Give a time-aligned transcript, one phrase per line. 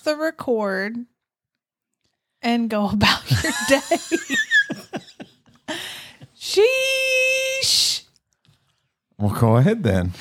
[0.00, 0.96] the record
[2.42, 3.80] and go about your day.
[6.38, 8.02] Sheesh.
[9.18, 10.12] Well, go ahead then.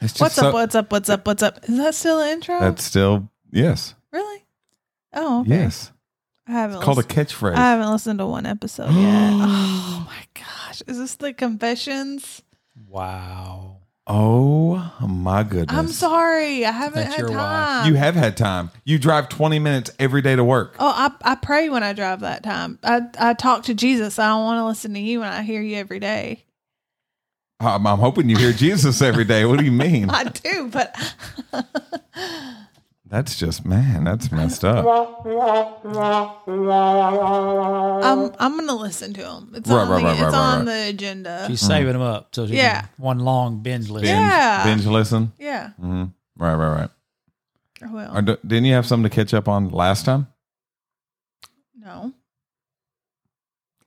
[0.00, 0.54] It's just What's so- up?
[0.54, 0.92] What's up?
[0.92, 1.26] What's up?
[1.26, 1.58] What's up?
[1.68, 2.60] Is that still the intro?
[2.60, 4.44] That's still yes, really?
[5.14, 5.50] Oh, okay.
[5.50, 5.90] yes.
[6.46, 7.54] I haven't It's called a catchphrase.
[7.54, 9.30] I haven't listened to one episode yet.
[9.32, 10.82] oh my gosh.
[10.86, 12.42] Is this the confessions?
[12.86, 13.78] Wow.
[14.06, 15.76] Oh my goodness!
[15.76, 16.64] I'm sorry.
[16.64, 17.38] I haven't That's had your wife.
[17.38, 17.88] time.
[17.88, 18.70] You have had time.
[18.84, 20.76] You drive 20 minutes every day to work.
[20.78, 22.78] Oh, I, I pray when I drive that time.
[22.82, 24.18] I, I talk to Jesus.
[24.18, 26.44] I don't want to listen to you when I hear you every day.
[27.60, 29.44] I'm, I'm hoping you hear Jesus every day.
[29.44, 30.10] What do you mean?
[30.10, 30.94] I do, but
[33.14, 34.02] That's just man.
[34.02, 34.84] That's messed up.
[34.84, 35.14] I'm
[38.40, 39.52] I'm gonna listen to him.
[39.54, 40.64] It's Right, on, right, the, right, it's right, on right.
[40.64, 41.44] the agenda.
[41.46, 42.80] She's saving them up so she Yeah.
[42.80, 44.02] can one long binge list.
[44.02, 44.64] Binge, Yeah.
[44.64, 45.32] binge listen.
[45.38, 45.68] yeah.
[45.80, 46.06] hmm
[46.36, 46.90] Right, right, right.
[47.92, 50.26] Well, Or d- didn't you have something to catch up on last time?
[51.78, 52.12] no,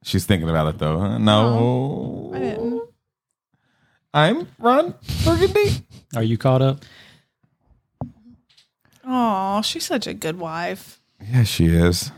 [0.04, 1.00] She's thinking about it though.
[1.02, 1.18] huh?
[1.18, 2.82] No, I didn't.
[4.14, 4.94] I'm Ron
[5.26, 5.84] Burgundy.
[6.16, 6.86] Are you caught up?
[9.08, 11.00] Oh, she's such a good wife.
[11.26, 12.12] Yeah, she is.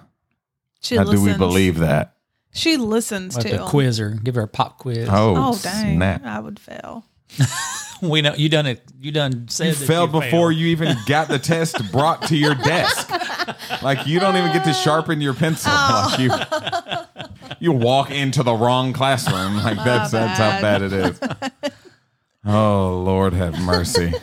[0.81, 1.25] She How listens.
[1.25, 2.15] do we believe that?
[2.51, 4.09] She listens Let to the quiz her.
[4.23, 5.07] Give her a pop quiz.
[5.09, 5.97] Oh, Oh dang!
[5.97, 6.25] snap!
[6.25, 7.05] I would fail.
[8.01, 8.81] We know you done it.
[8.97, 10.55] You done said You that failed you before failed.
[10.55, 13.09] you even got the test brought to your desk.
[13.81, 15.71] Like you don't even get to sharpen your pencil.
[15.73, 16.07] Oh.
[16.17, 17.27] Like you,
[17.59, 19.57] you walk into the wrong classroom.
[19.57, 21.19] Like that's that's how bad it is.
[22.45, 24.13] Oh Lord, have mercy.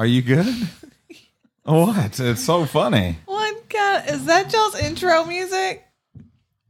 [0.00, 0.46] Are you good?
[1.64, 2.18] What?
[2.18, 3.18] It's so funny.
[3.26, 4.08] What kind?
[4.08, 5.84] Is that y'all's intro music?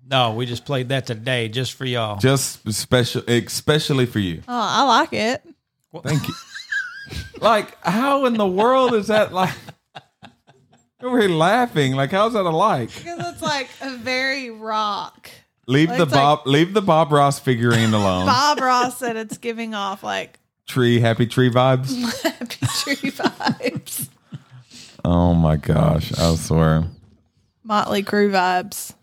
[0.04, 2.19] No, we just played that today just for y'all.
[2.19, 4.43] Just special, especially for you.
[4.49, 5.44] Oh, I like it.
[6.03, 6.34] Thank you.
[7.41, 9.54] like, how in the world is that like?
[11.00, 11.93] Over here laughing.
[11.94, 12.88] Like, how's that alike?
[12.93, 15.31] Because it's like a very rock.
[15.69, 16.47] Leave the It's like- Bob.
[16.47, 18.27] leave the Bob Ross figurine alone.
[18.27, 22.22] Bob Ross said it's giving off like Tree, happy tree vibes.
[22.22, 22.47] happy
[22.94, 24.08] tree vibes,
[25.04, 26.16] Oh my gosh!
[26.16, 26.84] I swear.
[27.64, 28.94] Motley Crue vibes.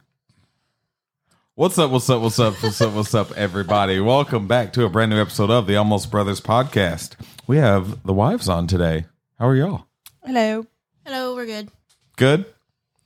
[1.56, 1.92] What's up?
[1.92, 2.22] What's up?
[2.22, 2.54] What's up?
[2.64, 2.94] What's up?
[2.94, 4.00] What's up, everybody?
[4.00, 7.18] Welcome back to a brand new episode of the Almost Brothers podcast.
[7.48, 9.04] We have the wives on today.
[9.38, 9.88] How are y'all?
[10.24, 10.66] Hello.
[11.06, 11.70] Hello, we're good.
[12.16, 12.46] Good.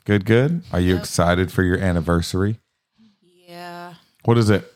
[0.05, 0.23] Good.
[0.23, 0.61] Good.
[0.71, 2.59] Are you excited for your anniversary?
[3.23, 3.95] Yeah.
[4.23, 4.71] What is it?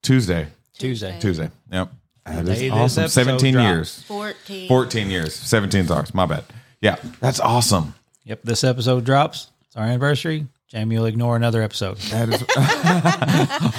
[0.00, 0.46] Tuesday.
[0.74, 1.18] Tuesday.
[1.18, 1.50] Tuesday.
[1.72, 1.90] Yep.
[2.26, 3.02] That The this awesome.
[3.04, 3.64] episode 17 drops.
[3.66, 4.02] years.
[4.02, 4.68] 14.
[4.68, 5.34] 14 years.
[5.34, 6.12] 17 is ours.
[6.14, 6.44] My bad.
[6.80, 6.96] Yeah.
[7.20, 7.94] That's awesome.
[8.24, 8.40] Yep.
[8.42, 9.50] This episode drops.
[9.66, 10.46] It's our anniversary.
[10.68, 11.96] Jamie will ignore another episode.
[11.98, 12.42] That is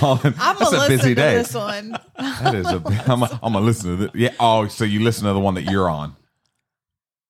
[0.01, 1.35] Oh, I'm that's gonna a listen busy to day.
[1.35, 1.97] this one.
[2.17, 4.11] That is a I'm a, I'm gonna listen to this.
[4.15, 4.33] Yeah.
[4.39, 6.15] Oh, so you listen to the one that you're on.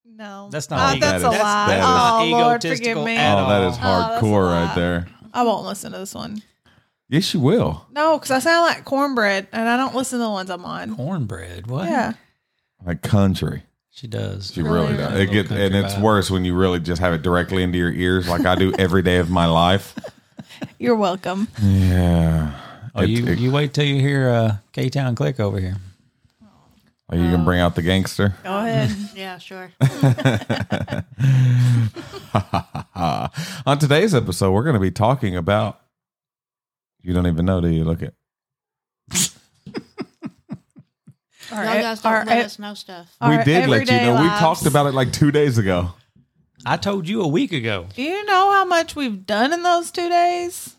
[0.06, 1.67] No, That's not Uh, ego- that's a That is- lie.
[1.67, 3.17] that is- oh Not Lord, forgive egotistical me.
[3.17, 4.66] at Oh, that is Oh, that's a hardcore lie.
[4.66, 5.07] right there.
[5.33, 6.41] I won't listen to this one.
[7.09, 7.85] Yes, you will.
[7.91, 10.95] No, because I sound like cornbread, and I don't listen to the ones I'm on.
[10.95, 11.68] Cornbread.
[11.68, 11.85] What?
[11.85, 12.13] Yeah,
[12.85, 13.63] Like country.
[13.91, 14.51] She does.
[14.53, 15.12] She really, Really, does.
[15.13, 16.01] really It get, and it's vibe.
[16.01, 19.01] worse when you really just have it directly into your ears, like I do every
[19.01, 19.97] day of my life.
[20.79, 21.47] you're welcome.
[21.63, 22.51] Yeah.
[22.94, 25.78] Oh, It- you, it- you wait till you hear uh, K Town Click over here.
[27.09, 28.35] Are you gonna bring out the gangster?
[28.44, 28.94] Go ahead.
[29.16, 29.72] Yeah, sure.
[33.66, 35.79] On today's episode, we're going to be talking about.
[37.07, 37.85] You don't even know, do you?
[37.85, 38.13] Look at.
[41.50, 43.16] All Y'all guys don't our- let us know stuff.
[43.22, 44.22] our we did let you everyday know.
[44.22, 44.40] We lives.
[44.41, 45.94] talked about it like two days ago.
[46.66, 47.85] I told you a week ago.
[47.95, 50.75] Do you know how much we've done in those two days?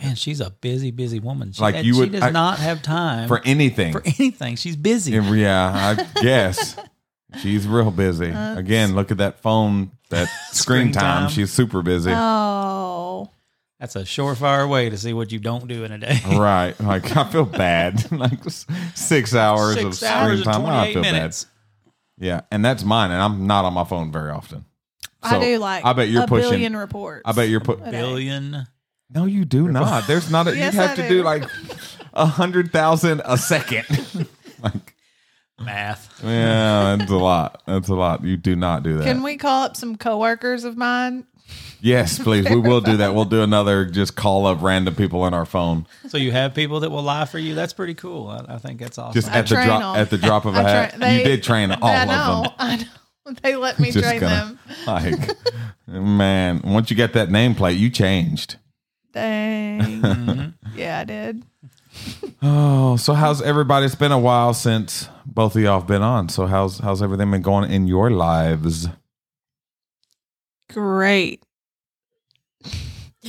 [0.00, 1.50] Man, she's a busy, busy woman.
[1.50, 3.90] She, Like and you she would- does I- not have time For anything.
[3.92, 4.54] for anything.
[4.54, 5.10] She's busy.
[5.14, 6.76] yeah, I guess.
[7.40, 8.30] She's real busy.
[8.30, 11.22] Again, look at that phone, that screen, Screen time.
[11.22, 11.28] time.
[11.30, 12.12] She's super busy.
[12.14, 13.30] Oh,
[13.80, 16.18] That's a surefire way to see what you don't do in a day.
[16.26, 16.74] right.
[16.80, 18.10] Like, I feel bad.
[18.12, 18.40] like,
[18.94, 20.66] six hours of screen hours and time.
[20.66, 21.44] I feel minutes.
[21.44, 21.92] bad.
[22.24, 22.40] Yeah.
[22.50, 23.12] And that's mine.
[23.12, 24.64] And I'm not on my phone very often.
[25.22, 25.84] I do like.
[25.84, 26.50] I bet you're a pushing.
[26.50, 27.22] billion reports.
[27.24, 27.84] I bet you're put.
[27.84, 28.66] Billion.
[29.10, 30.06] No, you do not.
[30.06, 30.48] There's not.
[30.48, 31.08] A, Yes, you have I to do.
[31.08, 31.44] do like
[32.14, 33.86] a hundred thousand a second.
[34.62, 34.94] like,
[35.58, 36.20] Math.
[36.22, 37.62] yeah, that's a lot.
[37.66, 38.22] That's a lot.
[38.22, 39.04] You do not do that.
[39.04, 41.26] Can we call up some coworkers of mine?
[41.80, 42.48] Yes, please.
[42.48, 43.14] We will do that.
[43.14, 45.86] We'll do another just call up random people on our phone.
[46.08, 47.54] So you have people that will lie for you.
[47.54, 48.28] That's pretty cool.
[48.28, 49.14] I, I think that's awesome.
[49.14, 50.00] Just I at the train drop 'em.
[50.02, 50.90] at the drop of a I hat.
[50.90, 52.08] tra- they- you did train all I of
[52.44, 52.52] them.
[52.58, 52.84] I know.
[53.42, 54.58] They let me Just train gonna- them.
[54.86, 55.36] Like
[55.86, 58.56] man, once you get that nameplate, you changed.
[59.12, 60.54] Dang.
[60.76, 61.42] Yeah, I did.
[62.40, 63.84] Oh, so how's everybody?
[63.86, 66.28] It's been a while since both of y'all have been on.
[66.28, 68.86] So how's how's everything been going in your lives?
[70.70, 71.42] Great.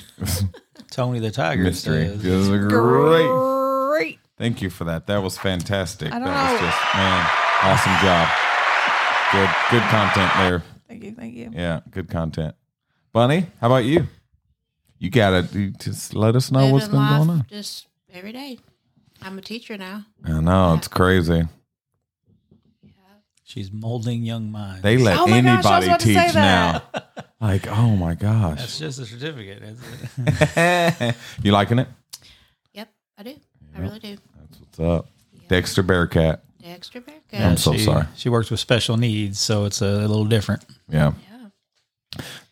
[0.92, 2.08] Tony the Tiger Mystery.
[2.08, 2.22] says.
[2.24, 3.28] Just great.
[3.90, 4.20] Great.
[4.38, 5.08] Thank you for that.
[5.08, 6.12] That was fantastic.
[6.12, 6.68] I That don't was know.
[6.68, 7.30] just man,
[7.64, 8.30] awesome job.
[9.32, 10.64] Good good content there.
[10.88, 11.12] Thank you.
[11.12, 11.52] Thank you.
[11.54, 12.56] Yeah, good content.
[13.12, 14.08] Bunny, how about you?
[14.98, 17.46] You gotta you just let us know what's Living been life going on.
[17.50, 18.60] Just every day.
[19.22, 20.06] I'm a teacher now.
[20.26, 21.44] I know it's crazy.
[23.44, 24.84] She's molding young minds.
[24.84, 26.84] They let Oh my gosh, I was anybody about to say teach now.
[26.94, 27.29] that.
[27.42, 28.60] Like, oh my gosh.
[28.60, 29.64] That's just a certificate.
[29.64, 31.16] isn't it?
[31.44, 31.88] you liking it?
[32.74, 33.36] Yep, I do.
[33.76, 34.18] I really do.
[34.40, 35.08] That's what's up.
[35.48, 36.44] Dexter Bearcat.
[36.62, 37.42] Dexter Bearcat.
[37.42, 38.06] I'm so she, sorry.
[38.16, 40.66] She works with special needs, so it's a little different.
[40.90, 41.48] Yeah, Yeah.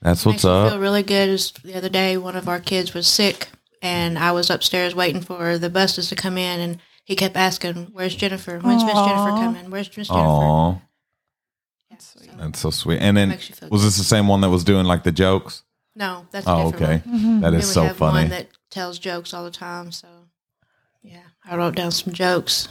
[0.01, 0.72] that's what's Makes me up.
[0.72, 1.30] feel really good.
[1.30, 3.50] Is the other day one of our kids was sick,
[3.81, 7.89] and I was upstairs waiting for the buses to come in, and he kept asking,
[7.92, 8.57] "Where's Jennifer?
[8.60, 9.69] When's Miss Jennifer coming?
[9.69, 10.81] Where's Miss Jennifer?" Yeah, so-
[12.38, 13.00] that's so sweet.
[13.00, 15.12] And then Makes you feel was this the same one that was doing like the
[15.12, 15.63] jokes?
[15.95, 17.10] no, that's a Oh, different okay.
[17.10, 17.42] one.
[17.42, 18.19] That Then is we so have funny.
[18.22, 19.92] one that tells jokes all the time.
[19.92, 20.07] So,
[21.01, 22.68] yeah, I wrote down some jokes.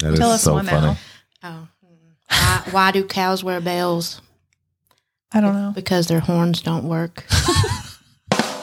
[0.00, 0.86] That is Tell us so one funny.
[0.88, 0.96] now.
[1.42, 2.16] Oh, mm.
[2.28, 4.20] why, why do cows wear bells?
[5.32, 5.72] I don't know.
[5.74, 7.24] Because their horns don't work.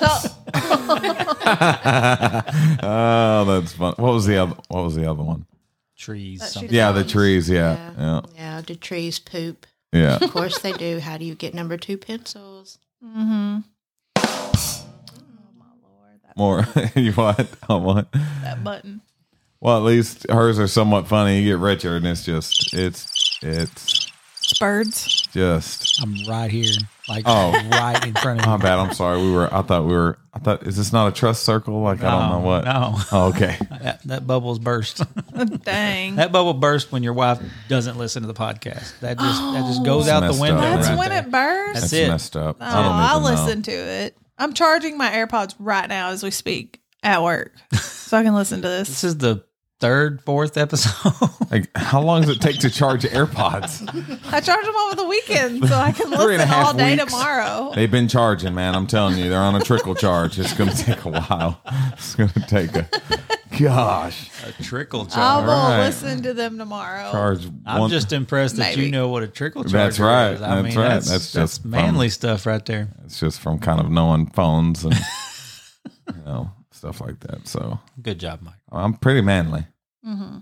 [2.84, 3.94] oh, that's fun.
[3.98, 4.56] What was the other?
[4.68, 5.46] What was the other one?
[5.98, 6.48] Trees.
[6.52, 6.74] Something.
[6.74, 7.12] Yeah, the thumbs.
[7.12, 7.50] trees.
[7.50, 8.62] Yeah, yeah, yeah.
[8.66, 9.66] Do trees poop?
[9.92, 10.18] Yeah.
[10.22, 11.00] Of course they do.
[11.00, 12.78] How do you get number two pencils?
[13.04, 13.60] Mm-hmm.
[14.18, 14.52] Oh
[15.58, 16.68] my lord, that, More.
[16.96, 17.48] you what?
[17.70, 18.12] Oh, what?
[18.12, 19.02] that button.
[19.60, 21.40] Well, at least hers are somewhat funny.
[21.40, 24.08] You get richer, and it's just, it's, it's
[24.60, 25.27] Birds.
[25.38, 26.02] Just.
[26.02, 26.72] I'm right here,
[27.08, 27.52] like Oh.
[27.72, 28.52] right in front of you.
[28.52, 28.80] My bad.
[28.80, 29.22] I'm sorry.
[29.22, 29.54] We were.
[29.54, 30.18] I thought we were.
[30.34, 30.64] I thought.
[30.64, 31.80] Is this not a trust circle?
[31.82, 32.66] Like I don't know what.
[32.66, 33.58] No, Oh, okay.
[33.82, 35.04] that, that bubble's burst.
[35.64, 36.16] Dang.
[36.16, 37.40] that bubble burst when your wife
[37.70, 39.00] doesn't listen to the podcast.
[39.00, 40.58] That just that just goes out the Messed window.
[40.62, 40.76] up.
[40.76, 41.20] That's right when there.
[41.20, 41.80] it bursts.
[41.82, 42.08] That's That's it.
[42.10, 42.58] messed up.
[42.60, 43.44] Oh, I don't I'll even know.
[43.46, 44.18] listen to it.
[44.38, 48.62] I'm charging my AirPods right now as we speak at work, so I can listen
[48.64, 49.04] to This this.
[49.04, 49.44] is the
[49.80, 51.14] third, fourth episode.
[51.50, 53.88] Like, how long does it take to charge AirPods?
[54.34, 56.92] I charge them over the weekend, so I can Three and a listen all day
[56.98, 57.06] weeks.
[57.06, 57.72] tomorrow.
[57.74, 58.76] They've been charging, man.
[58.76, 60.38] I'm telling you, they're on a trickle charge.
[60.40, 61.62] It's going to take a while.
[61.94, 62.90] It's going to take a
[63.58, 65.46] gosh a trickle I charge.
[65.46, 65.86] will All right.
[65.86, 67.12] listen to them tomorrow.
[67.12, 67.48] charge.
[67.66, 70.32] I'm just impressed that you know what a trickle charge That's right.
[70.34, 70.42] is.
[70.42, 70.90] I That's mean, right.
[70.90, 72.90] That's, That's that's, just from- manly stuff right there.
[73.06, 74.96] It's just from kind of knowing phones and
[76.14, 77.48] you know stuff like that.
[77.48, 78.56] So Good job, Mike.
[78.72, 79.66] I'm pretty manly.
[80.04, 80.38] hmm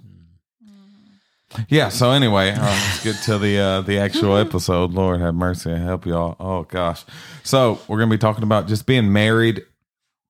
[1.69, 1.89] Yeah.
[1.89, 4.91] So anyway, uh, let's get to the uh, the actual episode.
[4.91, 6.35] Lord have mercy, I help y'all.
[6.39, 7.03] Oh gosh.
[7.43, 9.63] So we're gonna be talking about just being married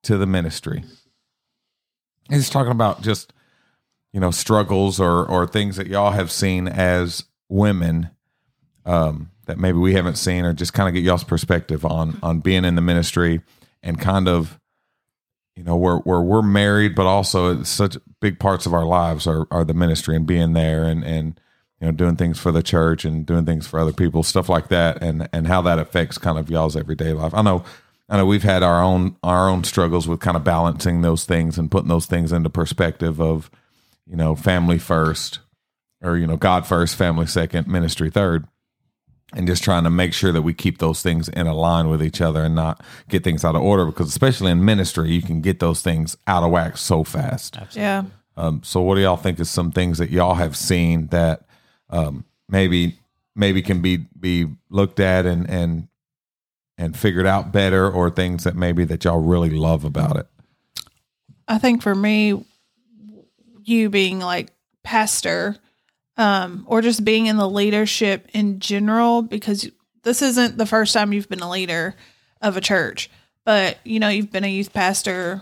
[0.04, 0.84] to the ministry.
[2.30, 3.34] He's talking about just
[4.14, 8.10] you know struggles or or things that y'all have seen as women
[8.86, 12.40] um, that maybe we haven't seen, or just kind of get y'all's perspective on on
[12.40, 13.42] being in the ministry
[13.84, 14.60] and kind of
[15.56, 19.48] you know where where we're married, but also such big parts of our lives are
[19.52, 21.40] are the ministry and being there and and
[21.80, 24.68] you know doing things for the church and doing things for other people, stuff like
[24.68, 27.34] that, and and how that affects kind of y'all's everyday life.
[27.34, 27.64] I know.
[28.08, 31.58] I know we've had our own our own struggles with kind of balancing those things
[31.58, 33.50] and putting those things into perspective of,
[34.06, 35.40] you know, family first,
[36.04, 38.48] or you know, God first, family second, ministry third
[39.34, 42.02] and just trying to make sure that we keep those things in a line with
[42.04, 45.42] each other and not get things out of order because especially in ministry you can
[45.42, 47.58] get those things out of whack so fast.
[47.72, 48.04] Yeah.
[48.38, 51.46] um, so what do y'all think is some things that y'all have seen that
[51.90, 52.98] um, maybe
[53.36, 55.88] maybe can be be looked at and and
[56.78, 60.28] and figured out better or things that maybe that y'all really love about it?
[61.48, 62.44] I think for me,
[63.64, 64.52] you being like
[64.84, 65.58] pastor,
[66.18, 69.70] um, or just being in the leadership in general, because
[70.04, 71.96] this isn't the first time you've been a leader
[72.42, 73.10] of a church,
[73.44, 75.42] but you know, you've been a youth pastor.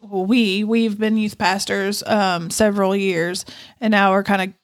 [0.00, 3.44] We we've been youth pastors um, several years,
[3.80, 4.54] and now we're kind of,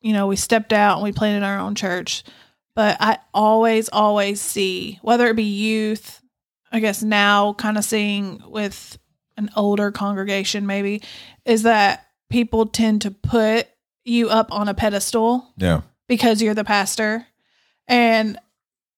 [0.00, 2.24] you know, we stepped out and we planted our own church.
[2.74, 6.22] But I always, always see whether it be youth,
[6.72, 8.98] I guess now kind of seeing with
[9.36, 11.02] an older congregation maybe
[11.44, 13.68] is that people tend to put
[14.04, 17.26] you up on a pedestal yeah because you're the pastor
[17.88, 18.38] and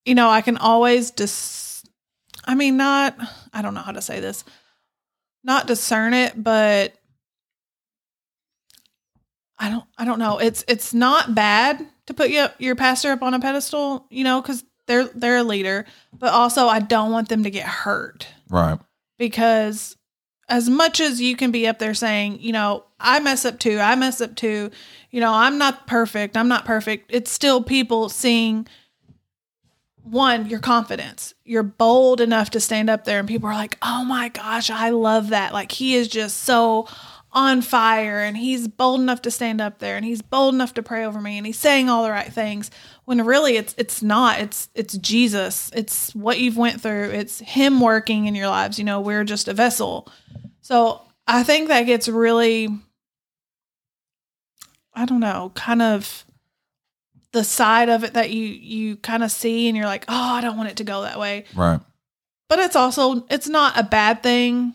[0.05, 1.63] you know i can always dis-
[2.47, 3.17] I mean, not,
[3.55, 4.45] I don't know how to say this,
[5.45, 6.93] not discern it, but
[9.59, 10.39] I don't, I don't know.
[10.39, 14.43] It's, it's not bad to put your, your pastor up on a pedestal, you know,
[14.43, 18.79] cause they're, they're a leader, but also I don't want them to get hurt Right.
[19.17, 19.97] because
[20.49, 23.79] as much as you can be up there saying, you know, I mess up too,
[23.79, 24.71] I mess up too,
[25.11, 28.67] you know, I'm not perfect, I'm not perfect, it's still people seeing
[30.03, 31.33] one, your confidence.
[31.45, 34.91] You're bold enough to stand up there and people are like, oh my gosh, I
[34.91, 35.55] love that.
[35.55, 36.87] Like he is just so
[37.35, 40.83] on fire and he's bold enough to stand up there and he's bold enough to
[40.83, 42.71] pray over me and he's saying all the right things
[43.05, 44.39] when really it's it's not.
[44.41, 45.71] It's it's Jesus.
[45.75, 47.11] It's what you've went through.
[47.11, 48.79] It's him working in your lives.
[48.79, 50.09] You know we're just a vessel.
[50.61, 52.69] So I think that gets really
[54.95, 56.25] I don't know kind of
[57.33, 60.41] the side of it that you you kind of see and you're like oh I
[60.41, 61.47] don't want it to go that way.
[61.55, 61.81] Right.
[62.49, 64.75] but it's also it's not a bad thing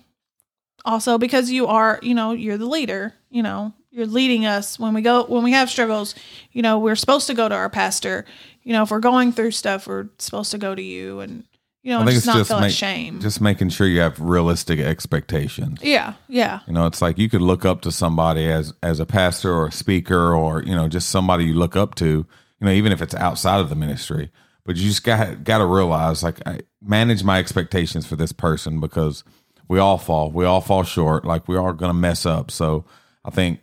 [0.86, 4.78] also because you are you know you're the leader you know you're leading us.
[4.78, 6.16] When we go when we have struggles
[6.52, 8.26] you know we're supposed to go to our pastor.
[8.64, 11.20] You know if we're going through stuff we're supposed to go to you.
[11.22, 11.44] And
[11.82, 15.80] you know just not feel make- ashamed just making sure you have realistic expectations.
[15.82, 16.60] yeah yeah.
[16.68, 19.68] You know, it's like you could look up to somebody as as a pastor or
[19.68, 22.06] a speaker or you know just somebody you look up to.
[22.06, 24.32] You know, even if it's outside of the ministry,
[24.66, 28.80] but you just got got to realize like I manage my expectations for this person
[28.82, 29.24] because
[29.70, 31.24] we all fall, we all fall short.
[31.24, 32.52] Like we are going to mess up.
[32.52, 32.84] So
[33.24, 33.62] I think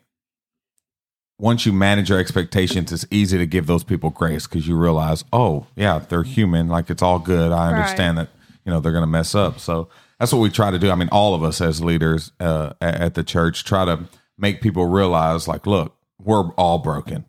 [1.39, 5.25] once you manage your expectations, it's easy to give those people grace because you realize,
[5.33, 6.69] oh yeah, they're human.
[6.69, 7.53] Like it's all good.
[7.53, 7.77] I Right.
[7.79, 8.31] understand that
[8.65, 9.59] you know they're going to mess up.
[9.59, 10.91] So that's what we try to do.
[10.91, 14.09] I mean, all of us as leaders uh, at, the church try to
[14.39, 17.27] make people realize, like, look, we're all broken.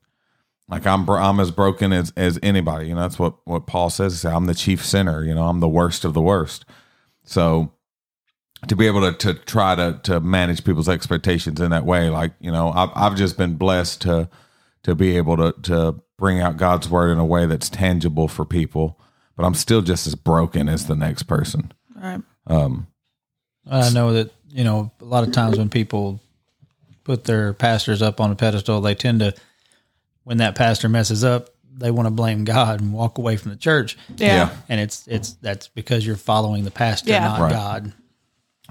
[0.70, 2.88] Like I'm, I'm as broken as as anybody.
[2.88, 4.24] You know, that's what what Paul says.
[4.24, 5.24] I'm the chief sinner.
[5.24, 6.66] You know, I'm the worst of the worst.
[7.24, 7.74] So
[8.68, 12.34] to be able to, to try to to manage people's expectations in that way like
[12.40, 14.30] you know I've, I've just been blessed to
[14.84, 18.46] to be able to to bring out god's word in a way that's tangible for
[18.46, 19.00] people
[19.36, 22.88] but i'm still just as broken as the next person right um
[23.70, 26.22] I know that you know a lot of times when people
[27.04, 29.34] put their pastors up on a pedestal, they tend to
[30.24, 33.58] when that pastor messes up, they want to blame God and walk away from the
[33.58, 33.98] church.
[34.18, 37.26] yeah, And it's it's that's because you're following the pastor, Yeah.
[37.26, 37.52] not Right.
[37.52, 37.94] God.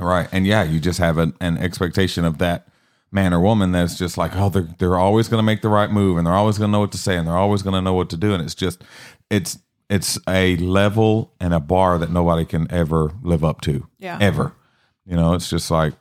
[0.05, 0.29] Right.
[0.33, 2.69] And yeah you just have an, an expectation of that
[3.11, 5.91] man or woman that's just like oh they're they're always going to make the right
[5.91, 7.81] move and they're always going to know what to say and they're always going to
[7.81, 8.35] know what to do.
[8.35, 8.83] And it's just
[9.31, 13.87] it's it's a level and a bar that nobody can ever live up to.
[13.99, 14.19] Yeah.
[14.21, 14.53] ever.
[15.07, 15.95] You know it's just like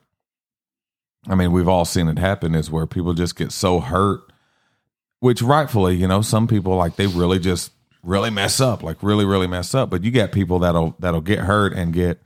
[1.28, 4.32] i mean we've all seen it happen is where people just get so hurt
[5.20, 7.72] which rightfully you know some people like they really just
[8.06, 9.90] really mess up like really really mess up.
[9.90, 12.22] But you got people that'll that'll get hurt and get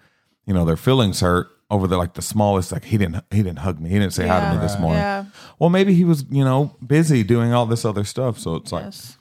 [0.45, 3.59] you know their feelings hurt over the like the smallest like he didn't he didn't
[3.59, 4.53] hug me he didn't say hi to Yeah.
[4.55, 5.25] me this morning yeah
[5.59, 8.85] well maybe he was you know busy doing all this other stuff so it's like
[8.85, 9.17] yes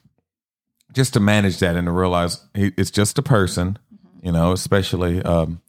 [0.93, 3.79] just to manage that and to realize he, it's just a person,
[4.23, 5.61] you know, especially um,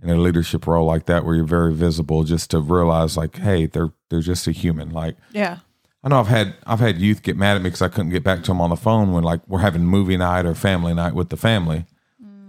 [0.00, 2.22] in a leadership role like that where you're very visible.
[2.22, 4.90] Just to realize, like, hey, they're they're just a human.
[4.90, 5.58] Like, yeah
[6.04, 8.22] I know I've had I've had youth get mad at me because I couldn't get
[8.22, 11.14] back to them on the phone when like we're having movie night or family night
[11.14, 11.84] with the family,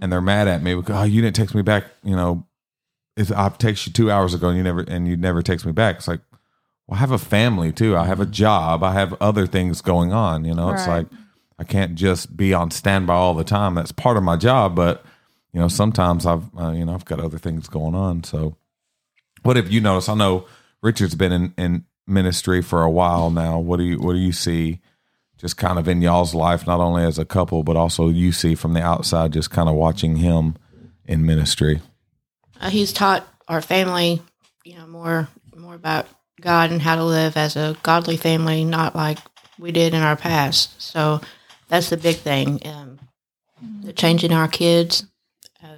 [0.00, 1.86] and they're mad at me because oh you didn't text me back.
[2.04, 2.46] You know,
[3.16, 5.72] it's, I've texted you two hours ago and you never and you never text me
[5.72, 5.96] back.
[5.96, 6.20] It's like,
[6.86, 7.96] well, I have a family too.
[7.96, 8.82] I have a job.
[8.82, 10.44] I have other things going on.
[10.44, 11.06] You know, it's like
[11.58, 13.74] I can't just be on standby all the time.
[13.74, 15.04] That's part of my job, but
[15.52, 18.24] you know, sometimes I've uh, you know I've got other things going on.
[18.24, 18.56] So,
[19.42, 20.08] what have you noticed?
[20.08, 20.46] I know
[20.82, 23.58] Richard's been in, in ministry for a while now.
[23.58, 24.80] What do you what do you see?
[25.36, 28.54] Just kind of in y'all's life, not only as a couple, but also you see
[28.54, 30.56] from the outside, just kind of watching him
[31.04, 31.80] in ministry.
[32.62, 34.22] Uh, he's taught our family,
[34.64, 36.06] you know, more more about
[36.40, 39.18] God and how to live as a godly family, not like
[39.58, 40.80] we did in our past.
[40.80, 41.20] So
[41.68, 42.60] that's the big thing.
[42.66, 42.98] Um,
[43.82, 45.04] the changing our kids.
[45.62, 45.76] Uh,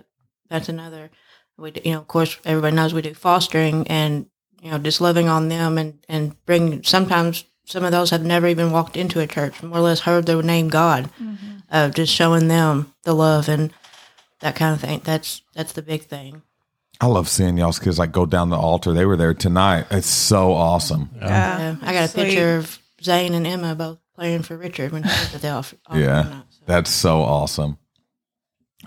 [0.48, 1.10] that's another.
[1.56, 4.26] We, do- you know, of course, everybody knows we do fostering, and
[4.60, 6.82] you know, just loving on them and and bring.
[6.82, 10.26] Sometimes some of those have never even walked into a church, more or less heard
[10.26, 11.08] the name God.
[11.70, 13.72] Uh, just showing them the love and
[14.40, 15.00] that kind of thing.
[15.02, 16.42] That's that's the big thing.
[17.04, 18.94] I love seeing y'all's kids like go down the altar.
[18.94, 19.84] They were there tonight.
[19.90, 21.10] It's so awesome.
[21.16, 22.24] yeah Yeah, I got a Sweet.
[22.24, 25.74] picture of Zane and Emma both playing for Richard when he was at the off.
[25.86, 26.62] off Yeah, night, so.
[26.64, 27.76] that's so awesome.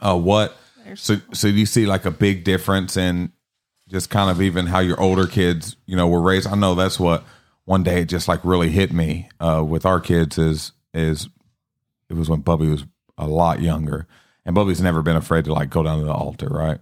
[0.01, 0.57] Uh, what?
[0.95, 3.31] So, so do you see like a big difference in
[3.88, 6.47] just kind of even how your older kids, you know, were raised?
[6.47, 7.24] I know that's what
[7.65, 11.29] one day it just like really hit me uh, with our kids is is
[12.09, 12.83] it was when Bubby was
[13.15, 14.07] a lot younger,
[14.43, 16.79] and Bubby's never been afraid to like go down to the altar, right?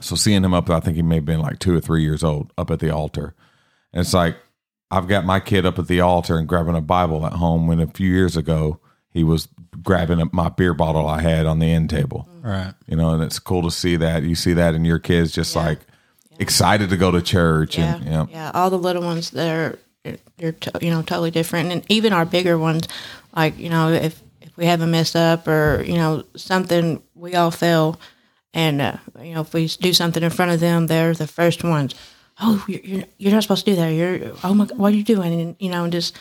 [0.00, 2.22] So seeing him up, I think he may have been like two or three years
[2.24, 3.34] old up at the altar.
[3.92, 4.36] And it's like,
[4.90, 7.80] I've got my kid up at the altar and grabbing a Bible at home when
[7.80, 8.80] a few years ago
[9.12, 9.48] he was
[9.82, 12.28] grabbing my beer bottle I had on the end table.
[12.42, 12.74] Right.
[12.86, 14.22] You know, and it's cool to see that.
[14.24, 15.64] You see that in your kids just Yeah.
[15.66, 15.80] like
[16.38, 17.78] excited to go to church.
[17.78, 18.26] Yeah, And, yeah.
[18.30, 18.50] yeah.
[18.54, 19.78] All the little ones, they're
[20.38, 22.88] they're to, you know totally different, and even our bigger ones,
[23.36, 27.34] like you know if if we have a mess up or you know something, we
[27.34, 28.00] all fail,
[28.54, 31.62] and uh, you know if we do something in front of them, they're the first
[31.64, 31.94] ones.
[32.40, 33.88] Oh, you're you're, you're not supposed to do that.
[33.88, 35.38] You're oh my, God, what are you doing?
[35.40, 36.16] And you know, and just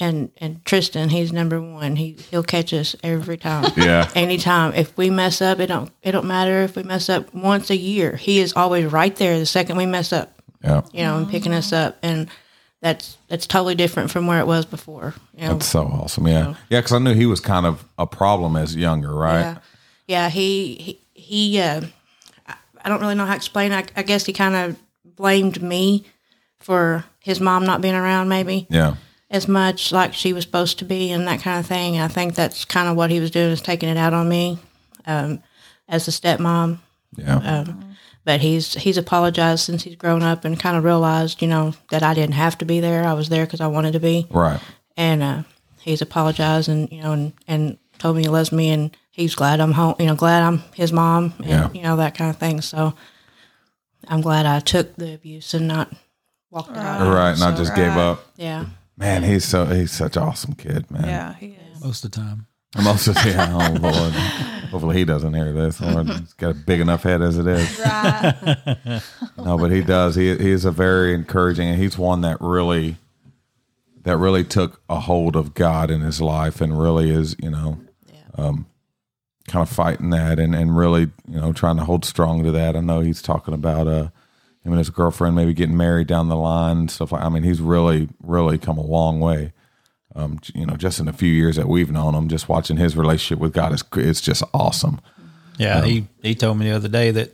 [0.00, 1.96] and and Tristan, he's number one.
[1.96, 3.72] He he'll catch us every time.
[3.76, 4.10] Yeah.
[4.14, 4.74] Anytime.
[4.74, 7.76] If we mess up, it don't it don't matter if we mess up once a
[7.76, 8.16] year.
[8.16, 10.82] He is always right there the second we mess up Yeah.
[10.92, 12.28] you know, and picking us up, and
[12.82, 15.14] that's that's totally different from where it was before.
[15.36, 16.26] You know, That's so awesome.
[16.28, 16.54] Yeah.
[16.68, 16.82] Yeah.
[16.82, 19.40] Cause I knew he was kind of a problem as younger, right?
[19.40, 19.58] yeah,
[20.06, 20.28] yeah.
[20.28, 21.82] He he, he uh,
[22.46, 23.72] I- don't really know how to explain.
[23.72, 26.04] I, I guess he kind of blamed me
[26.58, 28.94] for his mom not being around, maybe Yeah.
[29.30, 31.98] as much like she was supposed to be, and that kind of thing.
[31.98, 34.58] I think that's kind of what he was doing is taking it out on me
[35.06, 35.42] um,
[35.88, 36.78] as a stepmom.
[37.16, 37.36] Yeah.
[37.36, 41.74] Um, but he's he's apologized since he's grown up and kind of realized, you know,
[41.90, 43.04] that I didn't have to be there.
[43.06, 44.60] I was there because I wanted to be, right.
[44.96, 45.42] and uh,
[45.80, 49.60] he's apologized and you know and, and told me he loves me and he's glad
[49.60, 49.94] I'm home.
[49.98, 51.68] You know, glad I'm his mom and Yeah.
[51.72, 52.60] you know that kind of thing.
[52.60, 52.94] So
[54.08, 55.92] I'm glad I took the abuse and not
[56.50, 57.00] walked out.
[57.12, 57.32] Right.
[57.32, 58.24] And I So, just gave up.
[58.36, 58.66] yeah,
[58.96, 61.04] Man, he's so, he's such an awesome kid, man.
[61.04, 61.82] Yeah, he is.
[61.82, 62.46] Most of the time.
[62.82, 64.12] Most of yeah, oh Lord.
[64.70, 65.80] Hopefully he doesn't hear this.
[65.80, 67.78] Lord, he's got a big enough head as it is.
[67.80, 69.02] Right.
[69.36, 70.14] No, but he does.
[70.16, 72.96] He he is a very encouraging, and he's one that really,
[74.02, 77.78] that really took a hold of God in his life, and really is you know,
[78.36, 78.66] um,
[79.48, 82.76] kind of fighting that, and and really you know trying to hold strong to that.
[82.76, 84.08] I know he's talking about uh
[84.64, 87.22] him and his girlfriend maybe getting married down the line and stuff like.
[87.22, 89.52] I mean, he's really really come a long way.
[90.16, 92.96] Um, you know, just in a few years that we've known him, just watching his
[92.96, 95.00] relationship with God is it's just awesome.
[95.58, 97.32] Yeah, he he told me the other day that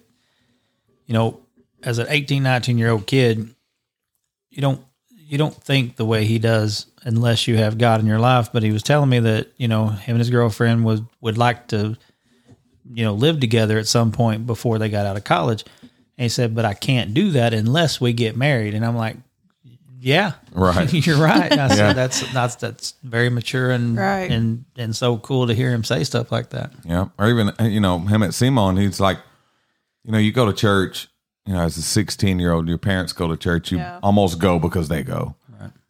[1.07, 1.40] you know,
[1.83, 3.55] as an 18, 19 year old kid,
[4.51, 4.81] you don't
[5.31, 8.62] you don't think the way he does unless you have God in your life, but
[8.62, 11.97] he was telling me that, you know, him and his girlfriend would would like to
[12.93, 15.64] you know, live together at some point before they got out of college.
[16.19, 19.16] And he said, "But I can't do that unless we get married." And I'm like,
[20.01, 20.93] "Yeah, Right.
[21.07, 21.69] You're right." I Yeah.
[21.69, 24.29] said, "That's that's that's very mature and Right.
[24.31, 27.07] and and so cool to hear him say stuff like that." Yeah.
[27.16, 29.19] Or even, you know, him at Simon, he's like,
[30.05, 31.07] you know, you go to church,
[31.50, 33.98] you know, as a 16 year old, your parents go to church, you Yeah.
[34.04, 35.34] almost go because they go.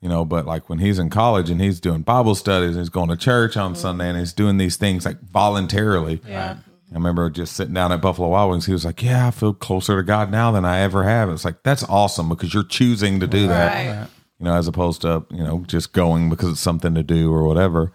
[0.00, 2.88] You know, but like when he's in college and he's doing Bible studies, and he's
[2.88, 6.22] going to church on Sunday and he's doing these things like voluntarily.
[6.26, 6.56] Yeah.
[6.90, 8.64] I remember just sitting down at Buffalo Wild Wings.
[8.64, 11.44] He was like, "Yeah, I feel closer to God now than I ever have." It's
[11.44, 14.08] like that's awesome because you're choosing to do that Right.
[14.38, 17.42] you know, as opposed to you know just going because it's something to do or
[17.44, 17.92] whatever.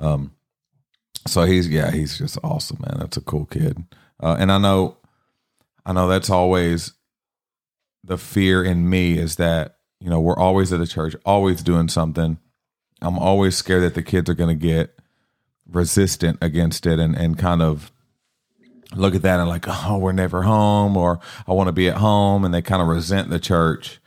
[0.00, 0.32] Um,
[1.26, 2.96] so he's yeah, he's just awesome, man.
[2.98, 3.84] That's a cool kid,
[4.20, 4.96] uh, and I know,
[5.86, 6.92] I know that's always
[8.04, 11.88] the fear in me is that you know we're always at the church, always doing
[11.88, 12.38] something.
[13.00, 14.98] I'm always scared that the kids are going to get
[15.70, 17.92] resistant against it and and kind of
[18.94, 21.96] look at that and like, oh, we're never home, or I want to be at
[21.96, 24.00] home, and they kind of resent the church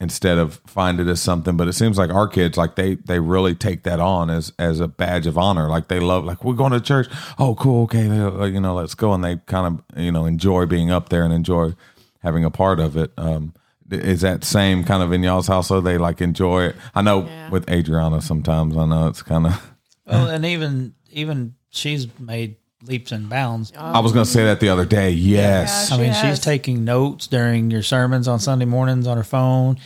[0.00, 1.56] instead of find it as something.
[1.56, 4.80] But it seems like our kids, like they they really take that on as as
[4.80, 5.68] a badge of honor.
[5.68, 7.06] Like they love, like we're going to church.
[7.38, 10.90] Oh, cool, okay, you know, let's go, and they kind of you know enjoy being
[10.90, 11.74] up there and enjoy
[12.20, 13.12] having a part of it.
[13.18, 13.54] Um,
[13.90, 15.66] is that same kind of in y'all's house.
[15.68, 15.84] household?
[15.84, 16.76] They like enjoy it.
[16.94, 17.50] I know Yeah.
[17.50, 18.76] with Adriana sometimes.
[18.76, 19.66] I know it's kind of.
[20.06, 23.72] Well, and even even she's made leaps and bounds.
[23.78, 25.10] I was going to say that the other day.
[25.10, 25.92] Yes.
[25.92, 26.20] I mean, has.
[26.20, 29.78] she's taking notes during your sermons on Sunday mornings on her phone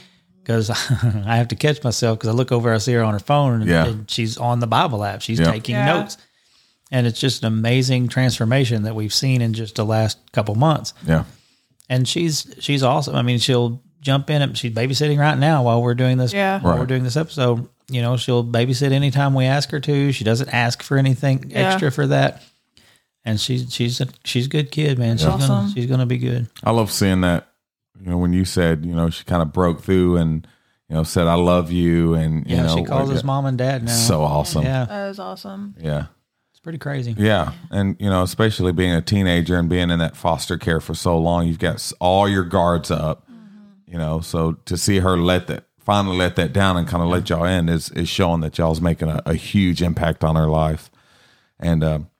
[0.43, 0.71] because
[1.27, 3.61] I have to catch myself because I look over, I see her on her phone,
[3.63, 3.85] and, Yeah.
[3.87, 5.21] and she's on the Bible app.
[5.21, 5.51] She's Yeah.
[5.51, 5.93] taking Yeah.
[6.01, 6.17] notes,
[6.91, 10.95] and it's just an amazing transformation that we've seen in just the last couple months.
[11.07, 11.25] Yeah.
[11.89, 13.15] And she's she's awesome.
[13.15, 16.33] I mean, she'll jump in and she's babysitting right now while we're doing this.
[16.33, 16.61] Yeah.
[16.61, 17.69] while we're doing this episode.
[17.91, 20.13] You know, she'll babysit anytime we ask her to.
[20.13, 21.71] She doesn't ask for anything Yeah.
[21.73, 22.43] extra for that.
[23.27, 25.19] And she's she's a she's a good kid, man.
[25.19, 26.49] She's gonna she's gonna be good.
[26.63, 27.49] I love seeing that.
[28.03, 30.47] You know, when you said, you know, she kind of broke through and,
[30.89, 32.15] you know, said, I love you.
[32.15, 33.93] And, you Yeah, know, she calls like, us mom and dad now.
[33.93, 34.65] So awesome.
[34.65, 35.77] yeah, That is awesome.
[35.81, 36.07] Yeah.
[36.65, 37.15] It's pretty crazy.
[37.19, 37.53] Yeah.
[37.71, 41.19] And, you know, especially being a teenager and being in that foster care for so
[41.19, 43.29] long, you've got all your guards up,
[43.87, 47.11] you know, so to see her let that, finally let that down and kind of
[47.11, 50.47] let y'all in is, is showing that y'all's making a, a huge impact on her
[50.47, 50.91] life.
[51.61, 52.11] And, um,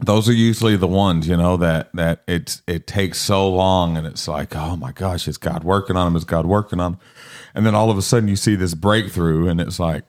[0.00, 4.06] those are usually the ones you know that that it's it takes so long and
[4.06, 7.00] it's like oh my gosh is god working on them is god working on them
[7.54, 10.04] and then all of a sudden you see this breakthrough and it's like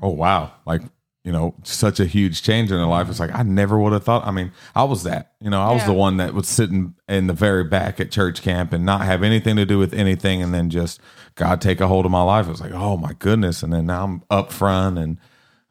[0.00, 0.80] oh wow like
[1.24, 4.02] you know such a huge change in their life it's like i never would have
[4.02, 5.86] thought i mean i was that you know i was Yeah.
[5.86, 9.22] the one that was sitting in the very back at church camp and not have
[9.22, 11.00] anything to do with anything and then just
[11.36, 13.86] god take a hold of my life it was like oh my goodness and then
[13.86, 15.18] now i'm up front and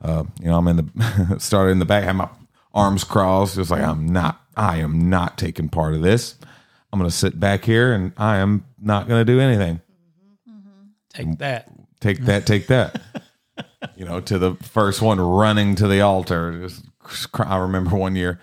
[0.03, 2.27] uh, you know, I'm in the started in the back, had my
[2.73, 6.39] arms crossed, just like I'm not, I am not taking part of this.
[6.91, 9.79] I'm going to sit back here and I am not going to do anything.
[11.13, 11.69] Take that.
[11.99, 12.99] Take that, take that.
[13.95, 16.67] you know, to the first one running to the altar.
[16.67, 16.85] Just,
[17.39, 18.39] I remember one year,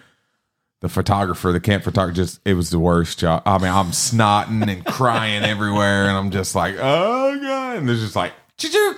[0.80, 3.42] the photographer, the camp photographer, just it was the worst job.
[3.46, 8.00] I mean, I'm snotting and crying everywhere, and I'm just like, oh god, and there's
[8.00, 8.94] just like, choo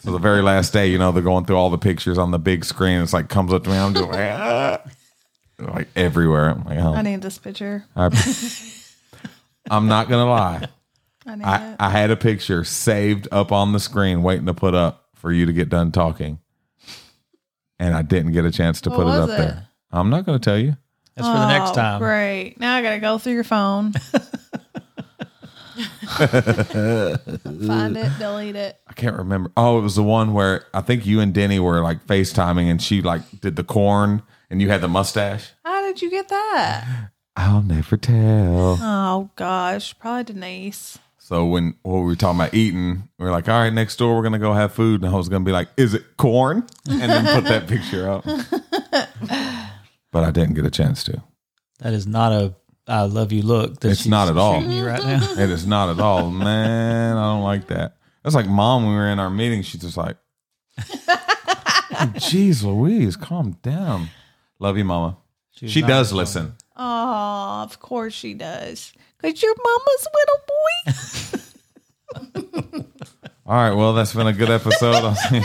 [0.00, 2.38] So the very last day, you know, they're going through all the pictures on the
[2.38, 3.00] big screen.
[3.00, 3.76] It's like comes up to me.
[3.76, 4.80] I'm just like, ah.
[5.58, 6.50] like everywhere.
[6.50, 7.84] I'm like, oh, I need this picture.
[7.96, 8.06] I,
[9.70, 10.68] I'm not gonna lie.
[11.26, 11.76] I I.
[11.80, 15.46] I had a picture saved up on the screen, waiting to put up for you
[15.46, 16.38] to get done talking,
[17.78, 19.36] and I didn't get a chance to What put it was up it?
[19.38, 19.68] there.
[19.90, 20.76] I'm not going to tell you.
[21.14, 21.98] That's for the next Oh, time.
[22.00, 22.56] Great.
[22.60, 23.92] Now I got to go through your phone.
[26.18, 28.80] Find it, delete it.
[28.86, 29.50] I can't remember.
[29.56, 32.80] Oh, it was the one where I think you and Denny were like FaceTiming, and
[32.82, 35.50] she like did the corn, and you had the mustache.
[35.64, 37.10] How did you get that?
[37.36, 38.78] I'll never tell.
[38.80, 40.98] Oh gosh, probably Denise.
[41.28, 44.16] So when, when we were talking about eating, we were like, all right, next door
[44.16, 46.66] we're gonna go have food, and I was gonna be like, is it corn?
[46.88, 48.24] And then put that picture up.
[50.10, 51.22] But I didn't get a chance to.
[51.80, 52.54] That is not a
[52.86, 53.80] I love you look.
[53.80, 54.62] That It's she's not at all.
[54.62, 55.32] You right now.
[55.32, 57.14] It is not at all, man.
[57.14, 57.98] I don't like that.
[58.22, 59.60] That's like mom when we were in our meeting.
[59.60, 60.16] She's just like,
[62.16, 64.08] "Jeez, Louise, calm down."
[64.58, 65.18] Love you, mama.
[65.50, 66.54] She's She does listen.
[66.74, 68.94] Oh, of course she does.
[69.22, 70.40] Cause your mama's little
[72.72, 72.82] boy.
[73.46, 74.94] All right, well, that's been a good episode.
[74.94, 75.42] I'll see.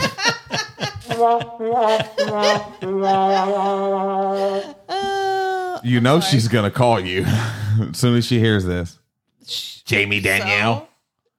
[4.88, 7.22] Uh, You know she's gonna call you
[7.90, 8.98] as soon as she hears this.
[9.84, 10.88] Jamie Danielle.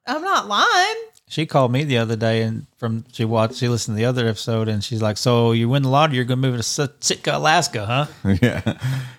[0.08, 0.96] so, I'm not lying.
[1.36, 4.26] She called me the other day and from she watched she listened to the other
[4.26, 7.86] episode and she's like, "So you win the lottery, you're gonna move to Sitka, Alaska,
[7.86, 8.06] huh?"
[8.42, 8.62] yeah,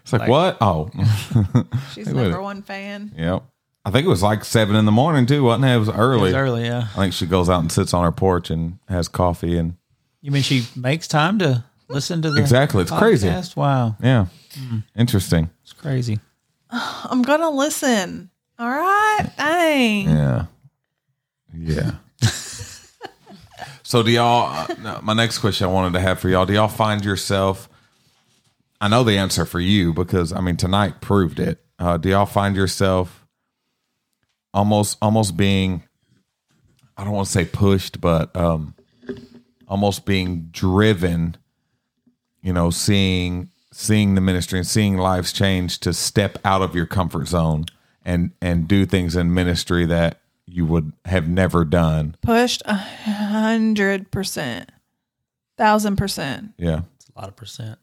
[0.02, 0.56] it's like, Like- what?
[0.62, 0.88] Oh,
[1.92, 2.22] She's Hey, wait.
[2.22, 3.12] number one fan.
[3.18, 3.42] yep.
[3.84, 5.74] I think it was like seven in the morning too, wasn't it?
[5.74, 6.22] It was It early.
[6.22, 6.88] was early, yeah.
[6.94, 9.74] I think she goes out and sits on her porch and has coffee and
[10.22, 12.80] You mean she makes time to listen to the Exactly.
[12.80, 13.30] It's crazy.
[13.56, 14.78] Wow, yeah, hmm.
[14.96, 15.50] interesting.
[15.64, 16.18] it's crazy.
[16.70, 18.30] I'm gonna listen.
[18.58, 19.26] All right.
[19.36, 20.08] Dang.
[20.08, 20.46] Yeah,
[21.54, 21.90] yeah.
[23.86, 24.66] So do y'all?
[24.68, 27.68] Uh, my next question I wanted to have for y'all: Do y'all find yourself?
[28.80, 31.64] I know the answer for you because I mean tonight proved it.
[31.78, 33.24] Uh, do y'all find yourself
[34.52, 35.84] almost almost being?
[36.96, 38.74] I don't want to say pushed, but um,
[39.68, 41.36] almost being driven.
[42.42, 46.86] You know, seeing seeing the ministry and seeing lives change to step out of your
[46.86, 47.66] comfort zone
[48.04, 52.16] and and do things in ministry that you would have never done.
[52.22, 54.70] Pushed a hundred percent,
[55.58, 56.82] thousand percent, Yeah.
[56.96, 57.78] It's a lot of percent.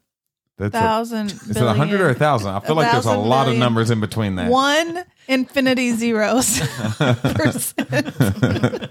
[0.56, 1.26] That's a, thousand.
[1.32, 2.52] is it a hundred or a thousand?
[2.52, 3.60] I feel like there's a thousand lot of billion.
[3.60, 4.50] numbers in between that.
[4.50, 6.60] One infinity zeros
[6.98, 8.90] percent.